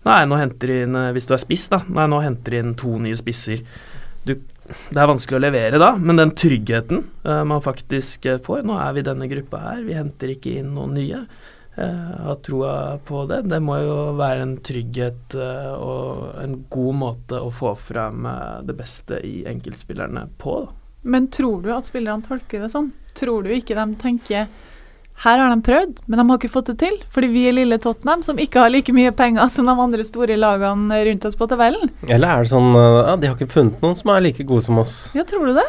[0.04, 1.78] Nei, nå henter de inn, uh, hvis du er spiss, da.
[1.96, 3.62] Nei, nå henter de inn to nye spisser.
[4.28, 8.76] Du, det er vanskelig å levere da, men den tryggheten uh, man faktisk får Nå
[8.80, 11.22] er vi i denne gruppa her, vi henter ikke inn noen nye.
[11.76, 13.40] Har troa på det.
[13.50, 15.34] Det må jo være en trygghet
[15.74, 18.28] og en god måte å få frem
[18.62, 20.60] det beste i enkeltspillerne på.
[21.04, 22.92] Men tror du at spillerne tolker det sånn?
[23.18, 24.46] Tror du ikke de tenker
[25.22, 26.96] her har de prøvd, men de har ikke fått det til.
[27.14, 30.38] Fordi vi er lille Tottenham, som ikke har like mye penger som de andre store
[30.40, 31.92] lagene rundt oss på tabellen.
[32.08, 34.80] Eller er det sånn ja, de har ikke funnet noen som er like gode som
[34.82, 34.96] oss?
[35.16, 35.68] Ja, tror du det?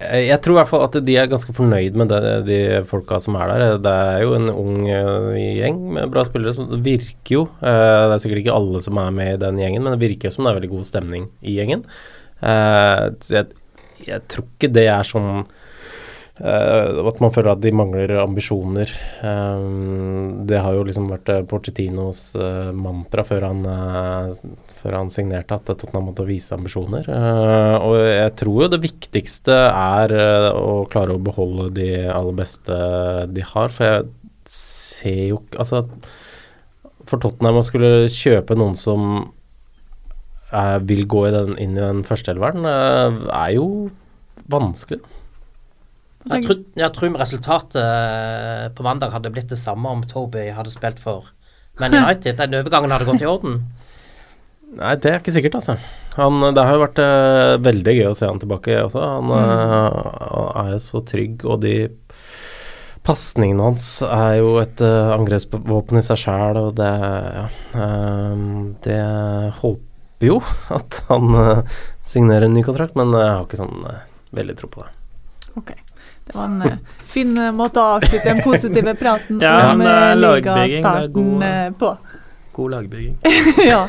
[0.00, 3.18] Jeg, jeg tror i hvert fall at de er ganske fornøyd med det, de folka
[3.20, 3.76] som er der.
[3.84, 6.56] Det er jo en ung uh, gjeng med bra spillere.
[6.56, 9.60] Så det virker jo uh, Det er sikkert ikke alle som er med i den
[9.60, 11.84] gjengen, men det virker som det er veldig god stemning i gjengen.
[12.40, 13.50] Jeg,
[14.06, 15.42] jeg, tror ikke det er sånn
[16.40, 18.88] at man føler at de mangler ambisjoner.
[20.48, 22.22] det har jo liksom vært Porcettinos
[22.72, 23.60] mantra før han
[24.80, 27.08] før han signerte at Tottenham måtte vise ambisjoner.
[27.08, 32.36] Uh, og jeg tror jo det viktigste er uh, å klare å beholde de aller
[32.38, 32.78] beste
[33.34, 33.74] de har.
[33.74, 34.08] For jeg
[34.50, 35.84] ser jo ikke Altså,
[37.10, 39.06] for Tottenham å skulle kjøpe noen som
[40.54, 42.68] uh, vil gå i den, inn i den første førsteelveren,
[43.30, 43.66] er jo
[44.50, 45.02] vanskelig.
[46.28, 51.00] Jeg tror, jeg tror resultatet på mandag hadde blitt det samme om Toby hadde spilt
[51.00, 51.30] for
[51.80, 52.36] Man United.
[52.36, 53.62] Den overgangen hadde gått i orden.
[54.80, 55.74] Nei, det er ikke sikkert, altså.
[56.14, 59.02] Han, det har jo vært uh, veldig gøy å se han tilbake også.
[59.16, 61.74] Han uh, er jo så trygg, og de
[63.06, 67.48] pasningene hans er jo et uh, angrepsvåpen i seg sjæl, og det Ja.
[68.84, 69.02] det
[69.58, 70.38] håper jo
[70.78, 71.64] at han
[72.06, 73.86] signerer en ny kontrakt, men jeg har ikke sånn
[74.36, 74.92] veldig tro på det.
[75.58, 75.72] Ok.
[76.30, 76.78] Det var en
[77.10, 79.82] fin måte å avslutte den positive praten ja, om
[80.20, 81.90] ligastarten på.
[82.54, 83.16] God lagbygging.
[83.72, 83.80] ja.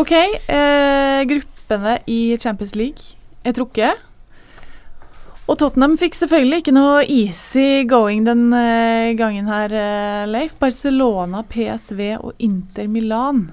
[0.00, 4.00] Ok, eh, gruppene i Champions League er trukket.
[5.46, 8.48] Og Tottenham fikk selvfølgelig ikke noe easy going den
[9.20, 9.76] gangen her,
[10.26, 10.56] Leif.
[10.58, 13.44] Barcelona, PSV og Inter Milan.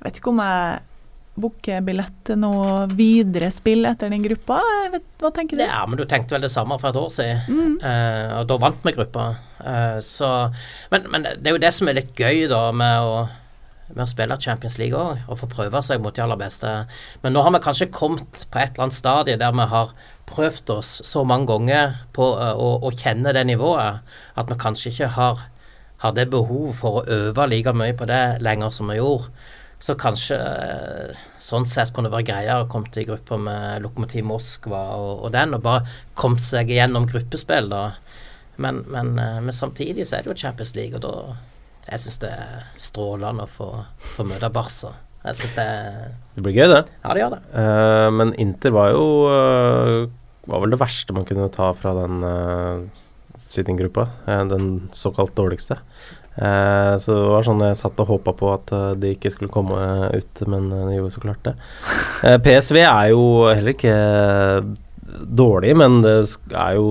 [0.00, 0.89] Jeg vet ikke om jeg
[1.42, 4.60] booker billett til noe videre spill etter den gruppa.
[4.92, 5.64] Vet, hva tenker du?
[5.66, 7.76] Ja, men du tenkte vel det samme for et år siden, mm.
[7.82, 9.28] uh, og da vant vi gruppa.
[10.04, 10.30] så,
[10.92, 13.14] men, men, det er jo det som er litt gøy da med å
[13.94, 16.70] med å spille Champions League òg, og få prøve seg mot de aller beste.
[17.22, 19.94] Men nå har vi kanskje kommet på et eller annet stadie der vi har
[20.30, 24.04] prøvd oss så mange ganger på uh, å, å, kjenne det nivået,
[24.38, 25.46] at vi kanskje ikke har,
[26.04, 29.32] har, det behov for å øve like mye på det lenger som vi gjorde.
[29.80, 34.26] Så kanskje uh, sånn sett kunne det være greiere å komme til gruppa med Lokomotiv
[34.28, 35.86] Moskva og, og, den, og bare
[36.20, 37.86] kommet seg gjennom gruppespill, da.
[38.60, 41.38] Men, men, uh, men samtidig så er det jo Champions League, og da
[41.90, 43.68] jeg syns det er strålende å få,
[44.14, 44.92] få møte Barca.
[45.24, 45.68] Jeg synes det
[46.36, 46.82] Det blir gøy, det.
[47.02, 47.40] Ja, det gjør det.
[47.52, 50.08] Uh, men Inter var jo uh,
[50.48, 53.02] Var vel det verste man kunne ta fra den uh,
[53.50, 54.06] sitting-gruppa.
[54.48, 55.80] den såkalt dårligste.
[56.36, 58.70] Så det var sånn jeg satt og håpa på at
[59.02, 59.76] de ikke skulle komme
[60.14, 61.54] ut, men de gjorde så klart det.
[62.46, 63.96] PSV er jo heller ikke
[65.26, 66.14] dårlig, men det
[66.54, 66.86] er jo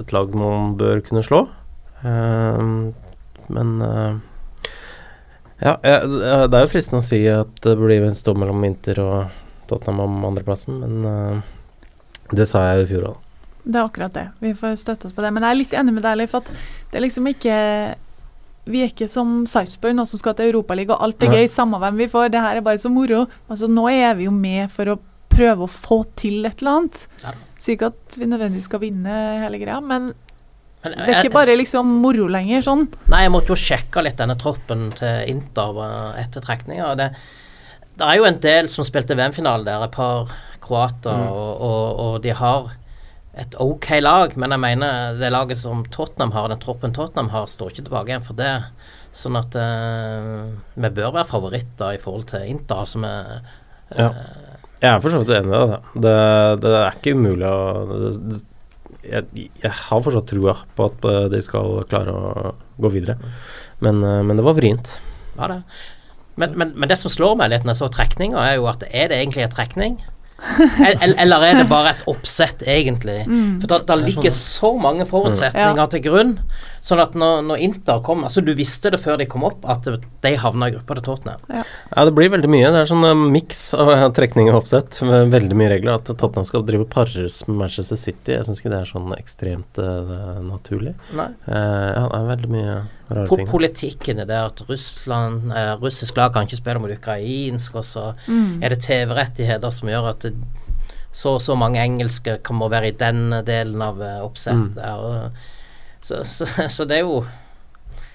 [0.00, 1.44] et lag man bør kunne slå.
[2.02, 4.16] Men uh,
[5.60, 9.44] ja, det er jo fristende å si at det blir en stå mellom Inter og
[9.70, 11.44] Tottenham om andreplassen, men
[12.34, 13.20] det sa jeg i fjor òg.
[13.64, 14.24] Det er akkurat det.
[14.44, 15.30] Vi får støtte oss på det.
[15.32, 17.54] Men jeg er litt enig med deg, Leif, at det er liksom ikke
[18.64, 21.80] vi er ikke som Sarpsborg nå som skal til Europaligaen, og alt er gøy, samme
[21.82, 22.30] hvem vi får.
[22.32, 23.24] Det her er bare så moro.
[23.48, 24.98] Altså, nå er vi jo med for å
[25.34, 27.06] prøve å få til et eller annet.
[27.24, 27.34] Ja.
[27.60, 30.12] Sier ikke at vi nødvendigvis skal vinne hele greia, men
[30.84, 32.82] men, det er ikke bare liksom moro lenger, sånn?
[33.08, 35.78] Nei, jeg måtte jo sjekke litt denne troppen til Inter
[36.20, 36.90] etter trekninga.
[37.00, 37.06] Det,
[37.94, 40.28] det, er jo en del som spilte VM-finale der, et par
[40.64, 41.30] kroater, mm.
[41.32, 42.68] og, og, og, de har
[43.40, 47.48] et ok lag, men jeg mener det laget som Tottenham har, den troppen Tottenham har,
[47.50, 48.52] står ikke tilbake igjen for det.
[49.14, 53.54] Sånn at uh, vi bør være favoritter i forhold til Inter, altså vi uh,
[53.94, 54.10] ja.
[54.82, 55.54] Jeg er for så vidt enig.
[55.56, 55.78] Altså.
[55.94, 56.14] Det,
[56.60, 58.40] det, er ikke umulig å det,
[59.04, 63.16] jeg, jeg har fortsatt trua på at eh, de skal klare å gå videre.
[63.84, 64.96] Men, uh, men det var vrient.
[65.38, 65.60] Ja, det.
[66.40, 68.82] Men, men, men, det som slår meg litt når jeg så trekninga, er jo at
[68.90, 69.98] er det egentlig en trekning?
[71.22, 73.22] Eller er det bare et oppsett, egentlig?
[73.28, 73.60] Mm.
[73.62, 74.40] For det ligger sånn.
[74.40, 76.32] så mange forutsetninger til grunn
[76.84, 79.86] Sånn at når, når, Inter kom Altså, du visste det før de kom opp, at
[79.88, 81.44] de havna i gruppa til Tottenham.
[81.48, 81.62] Ja.
[81.64, 82.04] ja.
[82.04, 82.72] det blir veldig mye.
[82.74, 85.96] Det er sånn uh, miks av trekning og oppsett med veldig mye regler.
[85.96, 89.80] At Tottenham skal drive pares med Manchester City, jeg syns ikke det er sånn ekstremt
[89.80, 90.92] uh, naturlig.
[91.16, 91.30] Nei.
[91.48, 93.48] Uh, ja, det er veldig mye rare po ting.
[93.48, 98.60] Politikken er det at Russland, russisk lag kan ikke spille mot ukrainsk, og så mm.
[98.60, 100.36] er det TV-rettigheter som gjør at det,
[101.14, 104.76] så og så mange engelske kan må være i den delen av oppsettet.
[104.76, 105.36] Mm.
[106.04, 107.22] Så, så, så, det er jo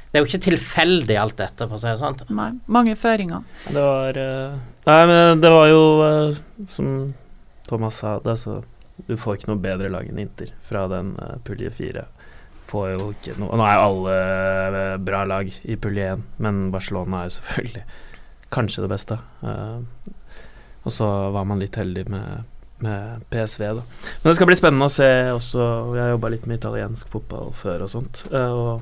[0.10, 2.18] det er jo ikke tilfeldig alt dette, for å si det sånn.
[2.34, 3.44] Nei, mange føringer.
[3.70, 4.56] Det var uh,
[4.88, 6.40] Nei, men det var jo uh,
[6.74, 6.88] som
[7.70, 8.62] Thomas sa, det, så
[9.08, 12.08] du får ikke noe bedre lag enn Inter fra den uh, pulje fire.
[12.70, 16.60] får jo ikke noe Nå er jo alle eh, bra lag i pulje 1, men
[16.74, 17.84] Barcelona er jo selvfølgelig
[18.54, 19.18] kanskje det beste.
[19.42, 19.82] Uh,
[20.84, 22.46] og så var man litt heldig med,
[22.86, 23.84] med PSV, da.
[24.22, 25.68] Men det skal bli spennende å se også.
[25.98, 28.24] Jeg har jobba litt med italiensk fotball før og sånt.
[28.32, 28.82] eh, og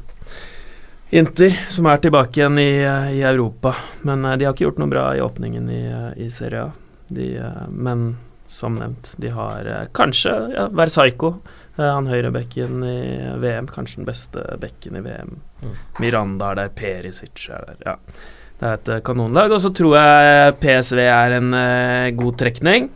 [1.16, 2.72] Inter, som er tilbake igjen i,
[3.16, 3.72] i Europa.
[4.04, 6.72] Men eh, de har ikke gjort noe bra i åpningen i, eh, i Serie A.
[7.08, 11.38] De, eh, men som nevnt, de har eh, kanskje ja, Versaico.
[11.78, 12.98] eh, han høyrebekken i
[13.40, 15.38] VM, kanskje den beste bekken i VM.
[15.64, 15.78] Mm.
[16.04, 17.80] Miranda er der, Perisic er der.
[17.88, 17.96] Ja.
[18.60, 19.52] Det er et eh, kanonlag.
[19.56, 22.90] Og så tror jeg PSV er en eh, god trekning.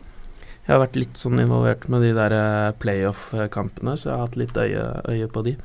[0.68, 4.38] Jeg har vært litt sånn involvert med de der eh, playoff-kampene, så jeg har hatt
[4.40, 5.56] litt øye, øye på de.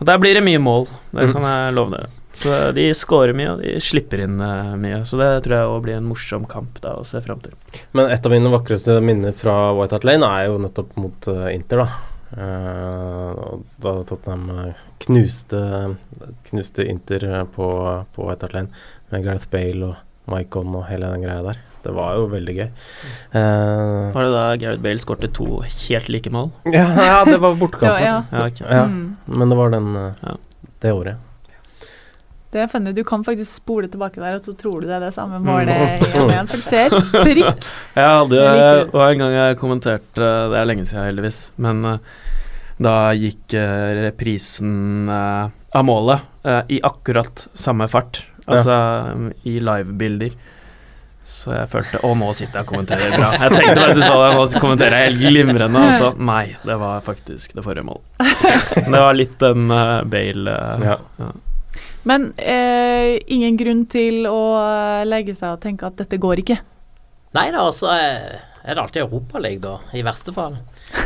[0.00, 1.32] Og der blir det mye mål, det Mm.
[1.32, 2.08] kan jeg love dere.
[2.34, 5.04] Så de scorer mye, og de slipper inn eh, mye.
[5.06, 7.52] Så det tror jeg òg blir en morsom kamp da å se fram til.
[7.94, 11.54] Men et av mine vakreste minner fra White Hart Lane er jo nettopp mot eh,
[11.54, 11.88] Inter, da.
[12.34, 14.72] Da Tottenham
[15.04, 15.60] knuste,
[16.50, 17.68] knuste Inter på,
[18.14, 18.68] på White Hart Lane
[19.12, 21.60] med Gareth Bale og Maicon og hele den greia der.
[21.84, 22.68] Det var jo veldig gøy.
[23.34, 26.50] Uh, Var det da Gareth Bale skårte to helt like mål?
[26.72, 28.02] ja, ja, det var bortekampen.
[28.02, 28.40] Ja, ja.
[28.40, 28.64] Ja, ok.
[28.64, 29.16] Ja, Mm.
[29.26, 30.36] Men det var den eh, Ja.
[30.80, 31.16] det året.
[32.54, 32.92] Det er funny.
[32.94, 35.46] Du kan faktisk spole tilbake der, og så tror du det er det samme Mm.
[35.48, 36.48] målet igjen igjen.
[36.48, 36.90] For du ser
[37.24, 37.64] prikk.
[37.96, 41.40] Hadde Det var en gang jeg kommenterte Det er lenge siden, heldigvis.
[41.58, 41.98] Men eh,
[42.78, 46.20] da gikk reprisen av målet
[46.70, 48.22] i akkurat samme fart.
[48.46, 50.34] Altså eh, i livebilder.
[51.24, 53.30] Så jeg følte Å, nå sitter jeg og kommenterer bra.
[53.40, 57.56] Jeg tenkte faktisk hva nå kommenterer jeg helt glimrende, og så nei, det var faktisk
[57.56, 58.04] det forrige målet.
[58.76, 61.32] Det var litt den uh, Bale uh, Ja.
[62.04, 66.58] Men eh, ingen grunn til å eh, legge seg og tenke at dette går ikke.
[67.32, 70.54] Nei da, altså er er det alltid Europaliga, da, i verste fall.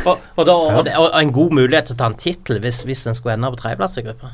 [0.05, 3.03] Og, og, da, og, og en god mulighet til å ta en tittel hvis, hvis
[3.09, 4.31] en skulle ende på tredjeplass i gruppa.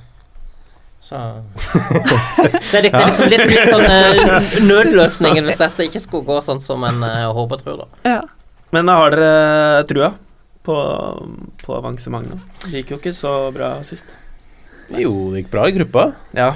[1.06, 1.16] Så
[2.72, 6.62] Det er litt, liksom litt, litt sånn uh, nødløsningen hvis dette ikke skulle gå sånn
[6.64, 8.16] som en uh, håper og tror, da.
[8.16, 8.22] Ja.
[8.74, 10.10] Men har dere trua
[10.66, 10.78] på,
[11.62, 12.42] på avansementet?
[12.66, 14.16] Det gikk jo ikke så bra sist.
[14.98, 16.08] Jo, det gikk bra i gruppa.
[16.38, 16.52] Ja,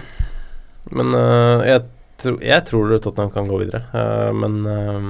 [0.90, 1.86] Men uh, jeg,
[2.22, 3.84] tro, jeg tror Tottenham kan gå videre.
[3.94, 5.10] Uh, men uh,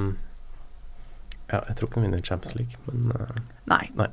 [1.50, 3.40] Ja, jeg tror ikke de vinner Champions League, men øh,
[3.72, 3.86] Nei.
[3.96, 4.12] Men,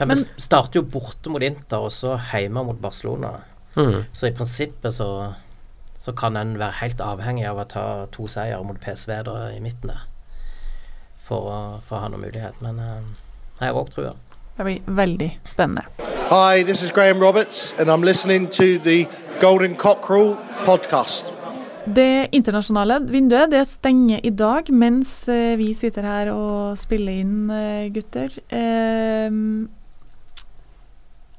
[0.00, 3.36] Men- starter jo borte mot Inter, og så hjemme mot Barcelona.
[3.76, 4.04] Mm.
[4.12, 5.08] Så i prinsippet så,
[5.96, 9.60] så kan en være helt avhengig av å ta to seier mot PSV da i
[9.60, 10.02] midten der.
[11.22, 12.58] For, å- for å ha noen mulighet.
[12.64, 13.02] Men eh,
[13.60, 14.14] jeg har òg trua.
[14.58, 15.86] Det blir veldig spennende.
[16.32, 19.06] Hi, this is Graham Roberts, and I'm listening to the
[19.40, 21.26] Golden Cockerel podcast.
[21.86, 27.50] Det internasjonale vinduet det stenger i dag mens eh, vi sitter her og spiller inn,
[27.50, 28.36] eh, gutter.
[28.54, 29.68] Ehm,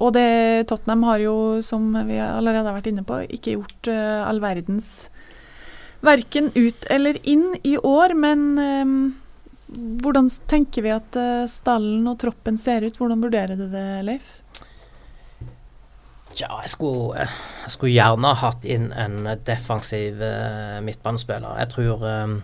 [0.04, 1.36] og det Tottenham har jo,
[1.66, 4.92] som vi allerede har vært inne på, ikke gjort uh, all verdens
[6.04, 8.16] verken ut eller inn i år.
[8.20, 8.96] Men um,
[10.04, 13.00] hvordan tenker vi at uh, stallen og troppen ser ut?
[13.00, 14.40] Hvordan vurderer du det, Leif?
[16.34, 17.28] Ja, jeg skulle,
[17.64, 21.62] jeg skulle gjerne hatt inn en defensiv uh, midtbanespiller.
[21.62, 22.42] Jeg tror um,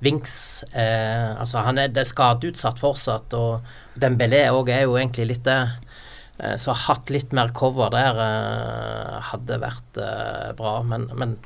[0.00, 5.60] Vinks eh, Altså, han er, skadeutsatt fortsatt, og Dembélé er jo egentlig litt det.
[6.40, 10.80] Eh, så hatt litt mer cover der eh, hadde vært eh, bra.
[10.86, 11.36] Men, men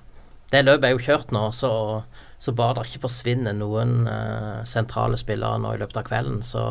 [0.52, 1.72] det løpet er jo kjørt nå, så,
[2.38, 4.07] så bare det ikke forsvinner noen
[4.68, 6.64] sentrale spillere nå i løpet av kvelden, så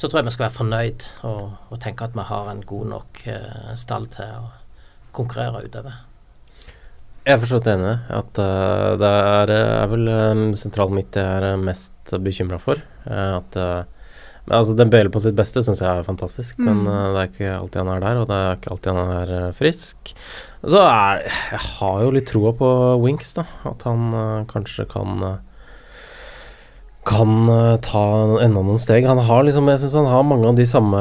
[0.00, 2.86] så tror jeg vi skal være fornøyd og, og tenke at vi har en god
[2.88, 3.18] nok
[3.76, 4.46] stall til å
[5.12, 5.98] konkurrere utover.
[7.20, 11.60] Jeg er forstått enig at uh, det er, er vel um, sentral midt jeg er
[11.60, 12.80] mest bekymra for.
[13.04, 13.99] Uh, at øh,
[14.46, 16.88] men altså Dembele på sitt beste syns jeg er fantastisk, men Mm.
[16.88, 19.34] øh, det er ikke alltid han er der, og det er ikke alltid han er
[19.48, 20.14] uh, frisk.
[20.64, 22.72] Så er Jeg har jo litt troa på
[23.04, 23.44] Winks, da.
[23.64, 25.38] At han uh, kanskje kan øh,
[27.10, 27.48] kan
[27.82, 28.00] ta
[28.44, 29.06] enda noen steg.
[29.08, 30.98] Han har liksom, jeg synes han har mange av de samme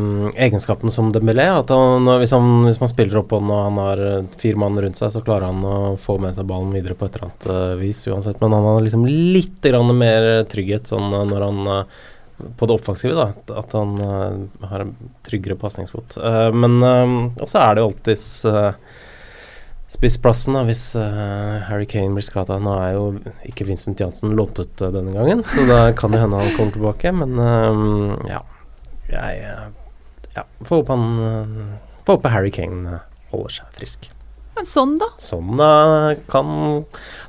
[0.00, 1.44] um, egenskapene som Dembélé.
[1.60, 4.00] At han, hvis, han, hvis man spiller opp på og han har
[4.40, 7.18] fire mann rundt seg, så klarer han å få med seg ballen videre på et
[7.18, 8.40] eller annet vis uansett.
[8.40, 12.00] Men han har liksom litt grann mer trygghet sånn når han øh,
[12.58, 13.56] på det offensive, da.
[13.60, 14.92] At, han uh, har en
[15.26, 16.16] tryggere pasningsfot.
[16.18, 18.28] Uh, men uh, Og så er det jo alltids
[19.92, 22.58] spissplassen da, hvis eh, Harry Kane blir skada.
[22.62, 23.04] Nå er jo
[23.48, 26.76] ikke Vincent Jansen lånt ut eh, denne gangen, så da kan det hende han kommer
[26.76, 27.12] tilbake.
[27.16, 28.40] Men eh, ja
[29.12, 29.68] Jeg eh,
[30.38, 31.62] ja, får håpe han eh,
[32.06, 34.08] Får håpe Harry Kane eh, holder seg frisk.
[34.56, 35.08] Men sånn, da.
[35.20, 35.70] Sånn da
[36.28, 36.48] kan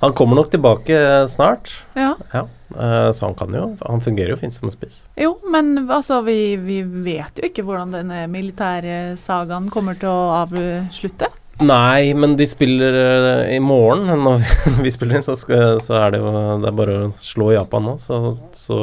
[0.01, 0.97] Han kommer nok tilbake
[1.31, 1.71] snart.
[1.99, 2.13] Ja.
[2.33, 2.47] Ja.
[2.75, 5.03] Eh, så han kan jo Han fungerer jo fint som spiss.
[5.19, 10.43] Jo, men altså, vi, vi vet jo ikke hvordan denne militære sagaen kommer til å
[10.43, 11.31] avslutte.
[11.61, 14.07] Nei, men de spiller eh, i morgen.
[14.25, 16.31] Når vi, når vi spiller inn, så, skal, så er det jo
[16.63, 18.79] Det er bare å slå Japan nå, så, så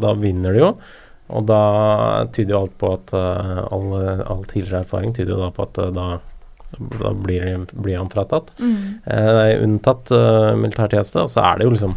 [0.00, 0.70] da vinner de jo.
[1.36, 1.60] Og da
[2.32, 3.92] tyder jo alt på at eh, all,
[4.24, 6.08] all tidligere erfaring tyder jo da på at da,
[7.02, 8.52] da blir, blir han fratatt.
[8.58, 8.76] Mm.
[9.04, 11.96] Eh, unntatt uh, militærtjeneste, og så er det jo liksom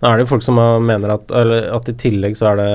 [0.00, 2.74] Nå er det jo folk som mener at at i tillegg så er det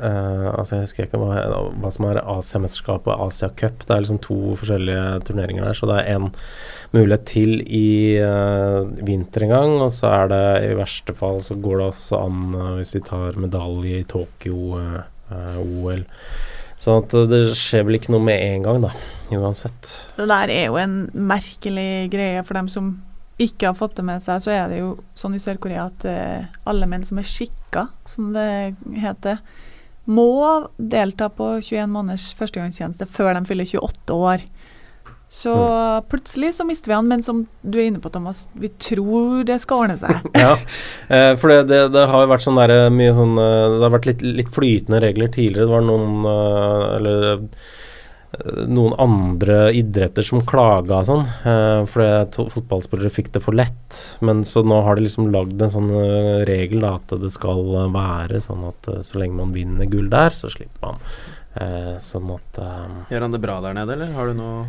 [0.00, 1.40] Uh, Altså Jeg husker ikke hva,
[1.76, 3.84] hva som er Asiamesterskapet og Asia Cup.
[3.84, 6.30] Det er liksom to forskjellige turneringer der, så det er en
[6.96, 9.74] mulighet til i uh, vinter en gang.
[9.84, 13.04] Og så er det i verste fall så går det også an uh, hvis de
[13.10, 15.02] tar medalje i Tokyo eh,
[15.34, 16.06] eh, OL.
[16.80, 18.94] Sånn at det skjer vel ikke noe med en gang, da.
[19.36, 19.92] Uansett.
[20.16, 22.94] Det der er jo en merkelig greie for dem som
[23.40, 24.42] ikke har fått det med seg.
[24.44, 28.32] Så er det jo sånn i Sør-Korea at eh, alle menn som er skikka, som
[28.36, 29.40] det heter,
[30.10, 30.30] må
[30.76, 34.48] delta på 21 måneders førstegangstjeneste før de fyller 28 år.
[35.30, 35.52] Så
[36.10, 39.60] plutselig så mister vi han, men som du er inne på, Thomas, vi tror det
[39.62, 40.24] skal ordne seg.
[40.34, 40.56] Ja,
[41.06, 43.94] eh, for det, det, det har vært sånn der eh, mye sånn eh, Det har
[43.94, 45.68] vært litt, litt flytende regler tidligere.
[45.68, 47.44] Det var noen Eller
[48.70, 53.96] noen andre idretter som klaga og sånn, eh, fordi fotballspillere fikk det for lett.
[54.22, 57.58] Men så nå har de liksom lagd en sånn eh, regel da, at det skal
[57.80, 61.02] eh, være sånn at så lenge man vinner gull der, så slipper man.
[61.58, 64.60] Eh, sånn at eh, Gjør han det bra der nede, eller har du noe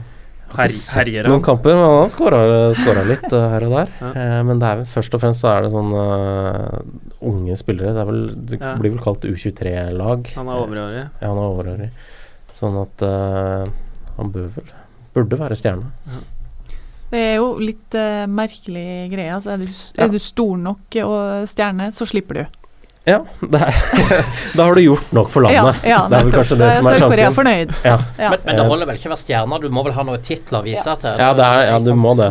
[0.51, 3.91] her, Herjer noen kamper, men han skåra litt her og der.
[4.01, 4.09] Ja.
[4.20, 5.93] Eh, men det er vel først og fremst så er det sånn
[7.30, 7.93] unge spillere.
[7.95, 8.74] Det, vel, det Ja.
[8.82, 10.34] blir vel kalt U23-lag.
[10.36, 11.05] Han er overårig.
[11.22, 11.91] Ja, han er overårig.
[12.51, 13.65] Sånn at uh,
[14.17, 14.77] han bør vel
[15.11, 15.89] Burde være stjerne.
[17.11, 19.33] Det er jo litt uh, merkelig greie.
[19.35, 20.05] Altså, er, du, Ja.
[20.05, 22.45] er du stor nok og stjerne, så slipper du.
[23.03, 23.77] Ja, det er,
[24.57, 25.79] da har du gjort nok for landet.
[25.81, 27.37] Ja, ja det er vel kanskje det som er Sør-Korea er tanken.
[27.39, 27.71] fornøyd.
[27.83, 27.95] Ja.
[28.19, 28.29] Ja.
[28.29, 30.59] Men, men det holder vel ikke å være stjerne, du må vel ha noen titler
[30.59, 31.23] å vise til?
[31.25, 32.29] ja, det er, ja, du må det.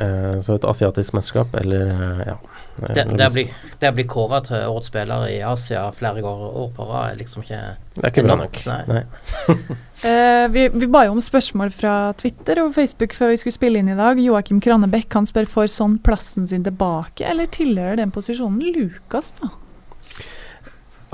[0.00, 2.38] Eh, så et asiatisk mesterskap, eller eh, ja.
[2.74, 3.50] Det, det, blir,
[3.80, 7.44] det blir kåra til årets spiller i Asia flere år, år på rad er liksom
[7.44, 7.60] ikke
[7.94, 8.62] det er ikke bra nok.
[8.70, 8.80] Nei.
[8.90, 9.04] Nei.
[10.04, 13.80] Eh, vi, vi ba jo om spørsmål fra Twitter og Facebook før vi skulle spille
[13.80, 14.18] inn i dag.
[14.20, 19.48] Joakim Kranebekk han spør får sånn plassen sin tilbake, eller tilhører den posisjonen Lukas, da?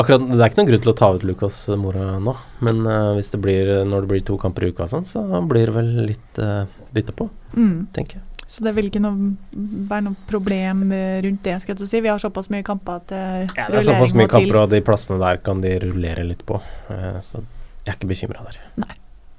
[0.00, 2.34] Akkurat, Det er ikke noen grunn til å ta ut Lukas Mora nå,
[2.64, 5.70] men uh, hvis det blir, når det blir to kamper i uka, sånn, så blir
[5.70, 7.88] det vel litt uh, bytte på, Mm.
[7.94, 8.24] tenker jeg.
[8.50, 9.28] Så det vil ikke noe,
[9.86, 12.00] være noe problem eh, rundt det, skal jeg si.
[12.02, 14.80] Vi har såpass mye kamper at eh, Ja, det er såpass mye kamper, og de
[14.82, 16.58] plassene der kan de rullere litt på.
[16.90, 18.58] eh, så jeg er ikke bekymra der.
[18.82, 18.96] Nei.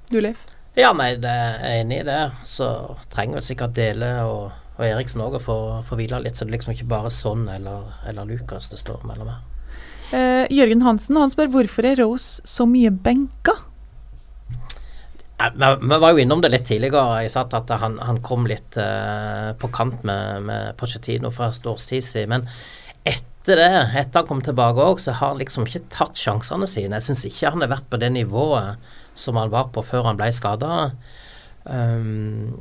[0.08, 0.46] Du, Leif?
[0.80, 2.22] Ja, nei, det er enig i det.
[2.48, 2.66] Så
[3.12, 6.54] trenger vel sikkert Dele og, og Eriksen òg å få, få hvile litt, så det
[6.54, 9.42] er liksom ikke bare sånn eller, eller Lukas det står mellom her.
[10.12, 13.54] Eh, Jørgen Hansen han spør hvorfor er Rose så mye benka?
[15.56, 19.52] Vi var jo innom det litt tidligere, jeg satt at han, han kom litt uh,
[19.58, 22.34] på kant med, med Pochettino fra et års tid siden.
[22.34, 22.46] Men
[23.08, 26.98] etter det, etter han kom tilbake òg, så har han liksom ikke tatt sjansene sine.
[27.00, 28.78] Jeg syns ikke han har vært på det nivået
[29.18, 30.92] som han var på før han ble skada.
[31.64, 32.54] Um,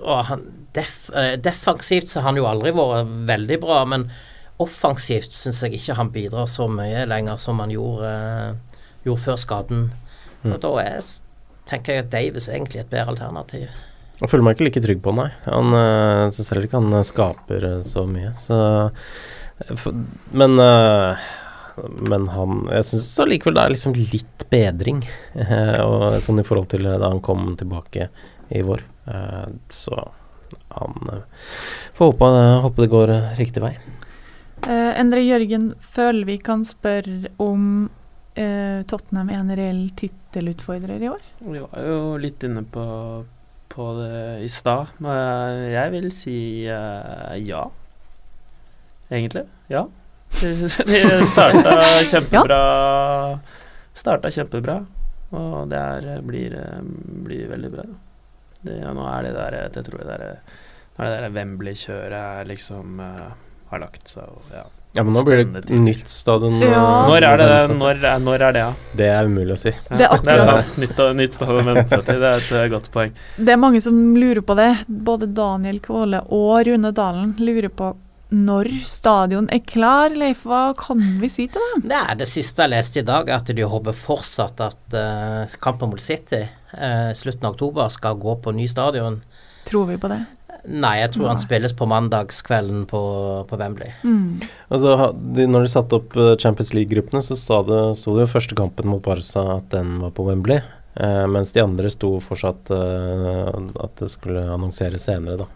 [0.00, 0.42] og han
[0.76, 4.08] def, eh, defensivt så har han jo aldri vært veldig bra, men
[4.60, 9.40] offensivt syns jeg ikke han bidrar så mye lenger som han gjorde, uh, gjorde før
[9.40, 9.90] skaden.
[10.42, 10.54] Mm.
[10.54, 11.12] Og da er,
[11.70, 13.68] tenker jeg at Davis er egentlig et bedre alternativ.
[14.20, 15.30] Jeg føler meg ikke like trygg på, nei.
[15.46, 18.58] Han uh, syns heller ikke han eh, skaper eh, så mye, så
[18.90, 19.96] eh, for,
[20.36, 21.30] Men eh,
[21.80, 25.04] men han Jeg syns allikevel det er liksom litt bedring,
[25.38, 28.08] eh, og sånn i forhold til eh, da han kom tilbake
[28.50, 28.82] i vår.
[29.06, 30.00] Eh, så
[30.74, 31.46] han eh,
[31.94, 32.30] får håpe,
[32.66, 33.74] håpe det går eh, riktig vei.
[34.66, 37.88] Uh, Endre Jørgen Følvik kan spørre om
[38.34, 41.22] eh, Tottenham en reell tittelutfordrer i år.
[41.38, 42.84] Vi var jo litt inne på,
[43.68, 47.64] på det i stad, men jeg vil si eh, ja.
[49.10, 49.46] Egentlig.
[49.72, 49.86] Ja.
[50.40, 51.74] De, starta
[52.12, 52.60] kjempebra.
[53.98, 54.76] Starta kjempebra,
[55.34, 56.54] og det er, blir,
[57.26, 57.86] blir veldig bra.
[58.60, 60.24] Det, ja, nå er det der Jeg tror det der,
[61.00, 63.30] er det der Wembley-kjøret liksom uh,
[63.70, 64.66] har lagt seg og ja.
[64.92, 65.78] Ja, men nå blir det tider.
[65.84, 66.56] nytt stadion.
[66.64, 67.06] Ja.
[67.06, 67.76] Når er det.
[67.78, 68.70] Når er, når er det, ja?
[68.98, 69.70] Det er umulig å si.
[69.70, 70.78] ja Det er akkurat- det er sant.
[70.82, 72.18] Nytt, nytt stadion å seg til.
[72.20, 73.12] Det er et eh, godt poeng.
[73.38, 74.70] Det er mange som lurer på det.
[74.88, 77.92] Både Daniel Kvåle og Rune Dalen lurer på
[78.30, 80.10] når stadion er klar.
[80.10, 81.86] Leif, hva kan vi si til dem?
[81.90, 85.46] Det er det siste jeg leste i dag, er at de håper fortsatt at uh,
[85.62, 86.42] kampen mot City
[86.74, 89.20] uh, slutten av oktober skal gå på ny stadion.
[89.66, 90.22] Tror vi på det?
[90.68, 93.00] Nei, jeg tror han spilles på mandagskvelden på,
[93.48, 93.92] på Wembley.
[94.04, 94.42] Mm.
[94.68, 98.34] Altså, de, når de satte opp eh, Champions League-gruppene, så sto det, sto det jo
[98.34, 100.60] første kampen mot Barca at den var på Wembley.
[101.00, 103.50] Eh, mens de andre sto fortsatt eh,
[103.84, 105.48] at det skulle annonseres senere, da.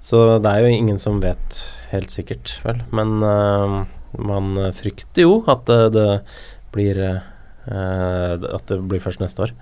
[0.00, 1.60] Så det er jo ingen som vet
[1.92, 2.80] helt sikkert, vel.
[2.96, 3.78] Men eh,
[4.16, 6.10] man frykter jo at det, det
[6.72, 7.24] blir eh,
[7.66, 9.52] At det blir først neste år.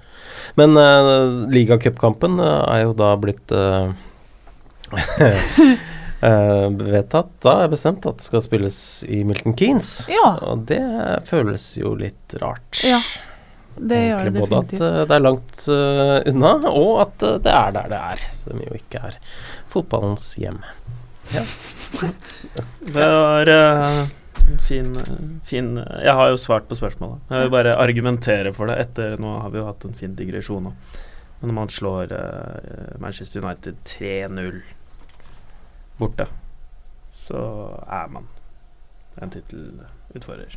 [0.59, 3.95] Men uh, ligacupkampen uh, er jo da blitt eh,
[4.93, 8.79] eh, vedtatt, da er bestemt at det skal spilles
[9.09, 9.95] i Milton Keynes.
[10.13, 10.83] Ja, Og det
[11.31, 12.83] føles jo litt rart.
[12.85, 13.01] ja.
[13.75, 17.39] Det gjør det definitivt Både at eh, det er langt uh, unna, og at eh,
[17.43, 18.27] det er der det er.
[18.37, 19.17] Som jo ikke er
[19.73, 20.61] fotballens hjem.
[22.85, 23.49] Det var
[24.61, 24.91] fin,
[25.49, 27.23] fin Jeg har jo svart på spørsmålet.
[27.31, 30.69] Jeg vil bare argumentere for det etter Nå har vi jo hatt en fin digresjon
[30.69, 30.75] nå.
[31.45, 34.63] Men når man slår uh, Manchester United 3-0
[35.99, 36.25] borte,
[37.21, 37.41] så
[37.85, 38.31] er man
[39.21, 40.57] en tittelutfordrer.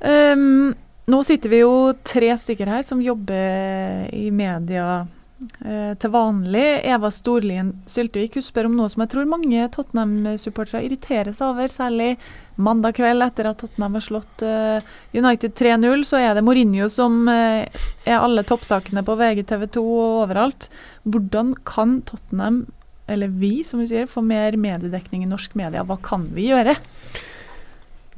[0.00, 0.72] Ehm,
[1.12, 6.64] nå sitter vi jo tre stykker her som jobber i media uh, til vanlig.
[6.88, 11.68] Eva Storlien Syltevik hun spør om noe som jeg tror mange Tottenham-supportere irriterer seg over,
[11.68, 12.14] særlig
[12.62, 16.04] mandag kveld etter at Tottenham har slått uh, United 3-0.
[16.08, 17.64] Så er det Mourinho som uh,
[18.04, 20.70] er alle toppsakene på VGTV2 og overalt.
[21.08, 22.64] Hvordan kan Tottenham,
[23.10, 25.84] eller vi som du sier, få mer mediedekning i norsk media?
[25.86, 26.76] Hva kan vi gjøre?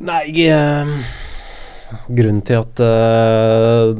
[0.02, 0.88] Nei, eh,
[2.08, 2.80] grunnen til at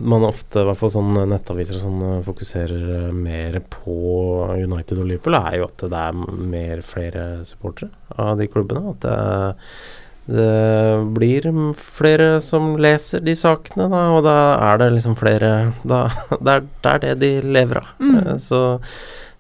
[0.01, 3.97] man ofte, i hvert fall sånn nettaviser og sånn, fokuserer mer på
[4.57, 6.23] United og Liverpool, er jo at det er
[6.57, 8.95] mer flere supportere av de klubbene.
[8.97, 9.19] At det,
[10.27, 14.37] det blir flere som leser de sakene, da, og da
[14.71, 15.51] er det liksom flere
[15.83, 16.05] da,
[16.45, 17.91] Det er det, er det de lever av.
[17.99, 18.15] Mm.
[18.21, 18.63] Eh, Så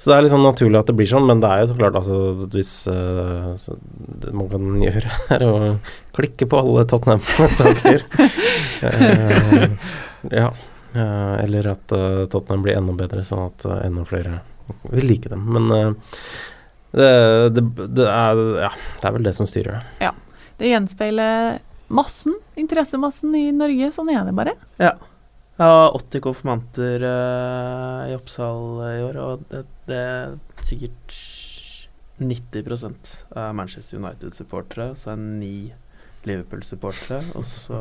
[0.02, 1.94] så det er sånn naturlig at det blir sånn, men det er jo så klart
[2.00, 2.16] altså,
[2.50, 5.52] hvis eh, så Det man kan gjøre, er å
[6.18, 8.06] klikke på alle Tottenham-saker.
[8.82, 9.74] Eh,
[10.34, 10.48] ja.
[10.98, 14.40] eh, eller at uh, Tottenham blir enda bedre, sånn at uh, enda flere
[14.90, 15.44] vil like dem.
[15.54, 16.16] Men uh,
[16.90, 17.12] det,
[17.54, 17.64] det,
[17.94, 20.10] det, er, ja, det er vel det som styrer det.
[20.60, 21.60] Det gjenspeiler
[21.92, 23.90] massen, interessemassen i Norge.
[23.94, 24.56] Sånn er det bare.
[24.80, 24.96] Jeg
[25.60, 30.34] har 80 konfirmanter uh, i Oppsal i år, og det, det er
[30.64, 31.16] sikkert
[32.22, 32.64] 90
[33.36, 35.72] er Manchester United-supportere, så er ni
[36.28, 37.80] Liverpool-supportere, og så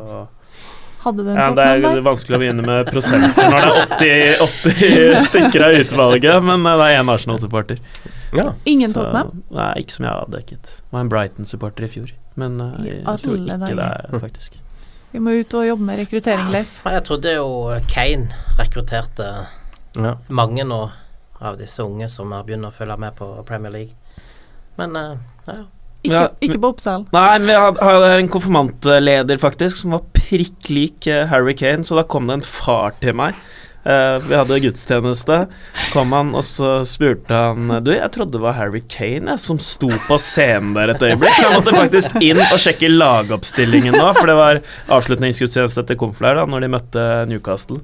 [1.02, 3.64] Hadde du en Ja, det Tottenham er vanskelig å begynne med prosenter når
[3.98, 7.80] det er 80, 80 stykker av utvalget, men eh, det er én Arsenal-supporter.
[8.32, 8.52] Ja.
[8.64, 9.42] Ingen Så- Tottenham?
[9.50, 10.70] Nei, ikke som jeg har avdekket.
[10.90, 14.58] Var en Brighton-supporter i fjor, men eh, I jeg tror ikke ikke det er faktisk.
[15.12, 16.78] Vi må ut og jobbe med rekruttering, Leif.
[16.86, 17.48] Ja, jeg trodde jo
[17.92, 19.26] Kane rekrutterte
[20.00, 20.14] Ja.
[20.28, 20.90] mange nå
[21.42, 23.94] av disse unge som har begynt å følge med på Premier League.
[24.78, 25.16] Men eh,
[25.48, 25.58] ja.
[26.02, 27.04] Ikke, Ja, ikke på Oppsal.
[27.12, 27.76] Nei, vi har,
[28.18, 32.42] en konfirmantleder faktisk som var prikk lik eh, Harry Kane, så da kom det en
[32.42, 33.34] far til meg.
[33.84, 35.36] Eh, vi hadde gudstjeneste.
[35.92, 39.58] Kom han, og så spurte han Du, jeg trodde det var Harry Kane jeg, som
[39.58, 41.34] sto på scenen der et øyeblikk.
[41.34, 44.62] Så jeg måtte faktisk inn og sjekke lagoppstillingen nå, for det var
[44.98, 47.82] avslutningsgudstjeneste etter Conflair da når de møtte Newcastle.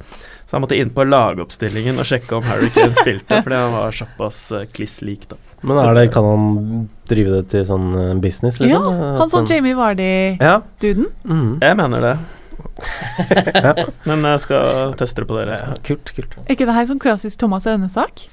[0.48, 3.98] Så jeg måtte inn på lagoppstillingen og sjekke om Harry Kane spilte, fordi han var
[3.98, 5.36] såpass uh, kliss lik, da.
[5.66, 7.90] Men er det, kan han drive det til sånn
[8.22, 9.00] business, business, Ja, liksom?
[9.02, 11.08] han At sånn Jamie Vardy-duden.
[11.10, 11.34] Ja.
[11.34, 11.56] Mm.
[11.60, 12.16] Jeg mener det.
[14.08, 15.58] Men jeg skal teste det på dere.
[15.64, 15.76] ja.
[15.86, 16.38] Kult, kult.
[16.46, 18.24] Er ikke det her sånn klassisk Thomas Aune-sak?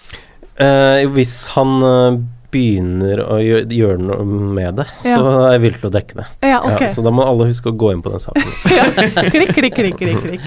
[0.61, 2.19] Eh, hvis han eh,
[2.55, 4.25] begynner å gjøre, gjøre noe
[4.55, 5.17] med det, så
[5.49, 6.27] er jeg villig til å dekke det.
[6.47, 6.85] Ja, ok.
[6.85, 8.53] Ja, så da må alle huske å gå inn på den saken.
[8.77, 8.85] Ja,
[9.33, 10.45] klikk, klikk, klikk, klikk, klikk.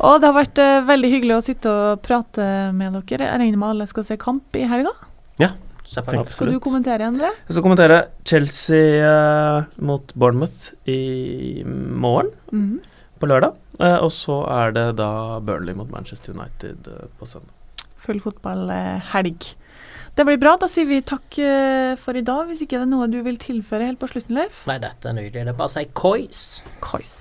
[0.00, 3.26] Og det har vært uh, veldig hyggelig å sitte og prate med dere.
[3.26, 4.94] Jeg regner med alle skal se kamp i helga.
[5.42, 5.50] Ja.
[5.90, 7.32] Skal du kommentere, Endre?
[7.48, 12.78] Jeg skal kommentere Chelsea uh, mot Bournemouth i morgen, Mhm.
[13.20, 13.56] På lørdag.
[13.80, 17.52] Eh, og så er det da Burnley mot Manchester United eh, på søndag.
[18.00, 19.50] Full fotballhelg.
[20.16, 20.56] Det blir bra.
[20.60, 22.48] Da sier vi takk eh, for i dag.
[22.48, 24.64] Hvis ikke det er noe du vil tilføre helt på slutten, Leif?
[24.70, 25.44] Nei, dette er nydelig.
[25.46, 26.40] Det er bare å si kois.
[26.84, 27.14] Kois.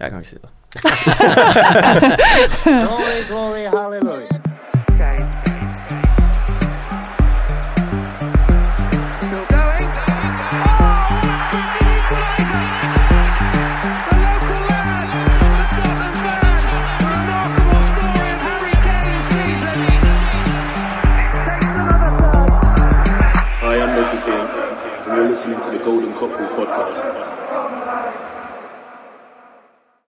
[0.00, 0.50] Jeg kan ikke si det.
[2.64, 4.53] Glory, glory, hallelujah.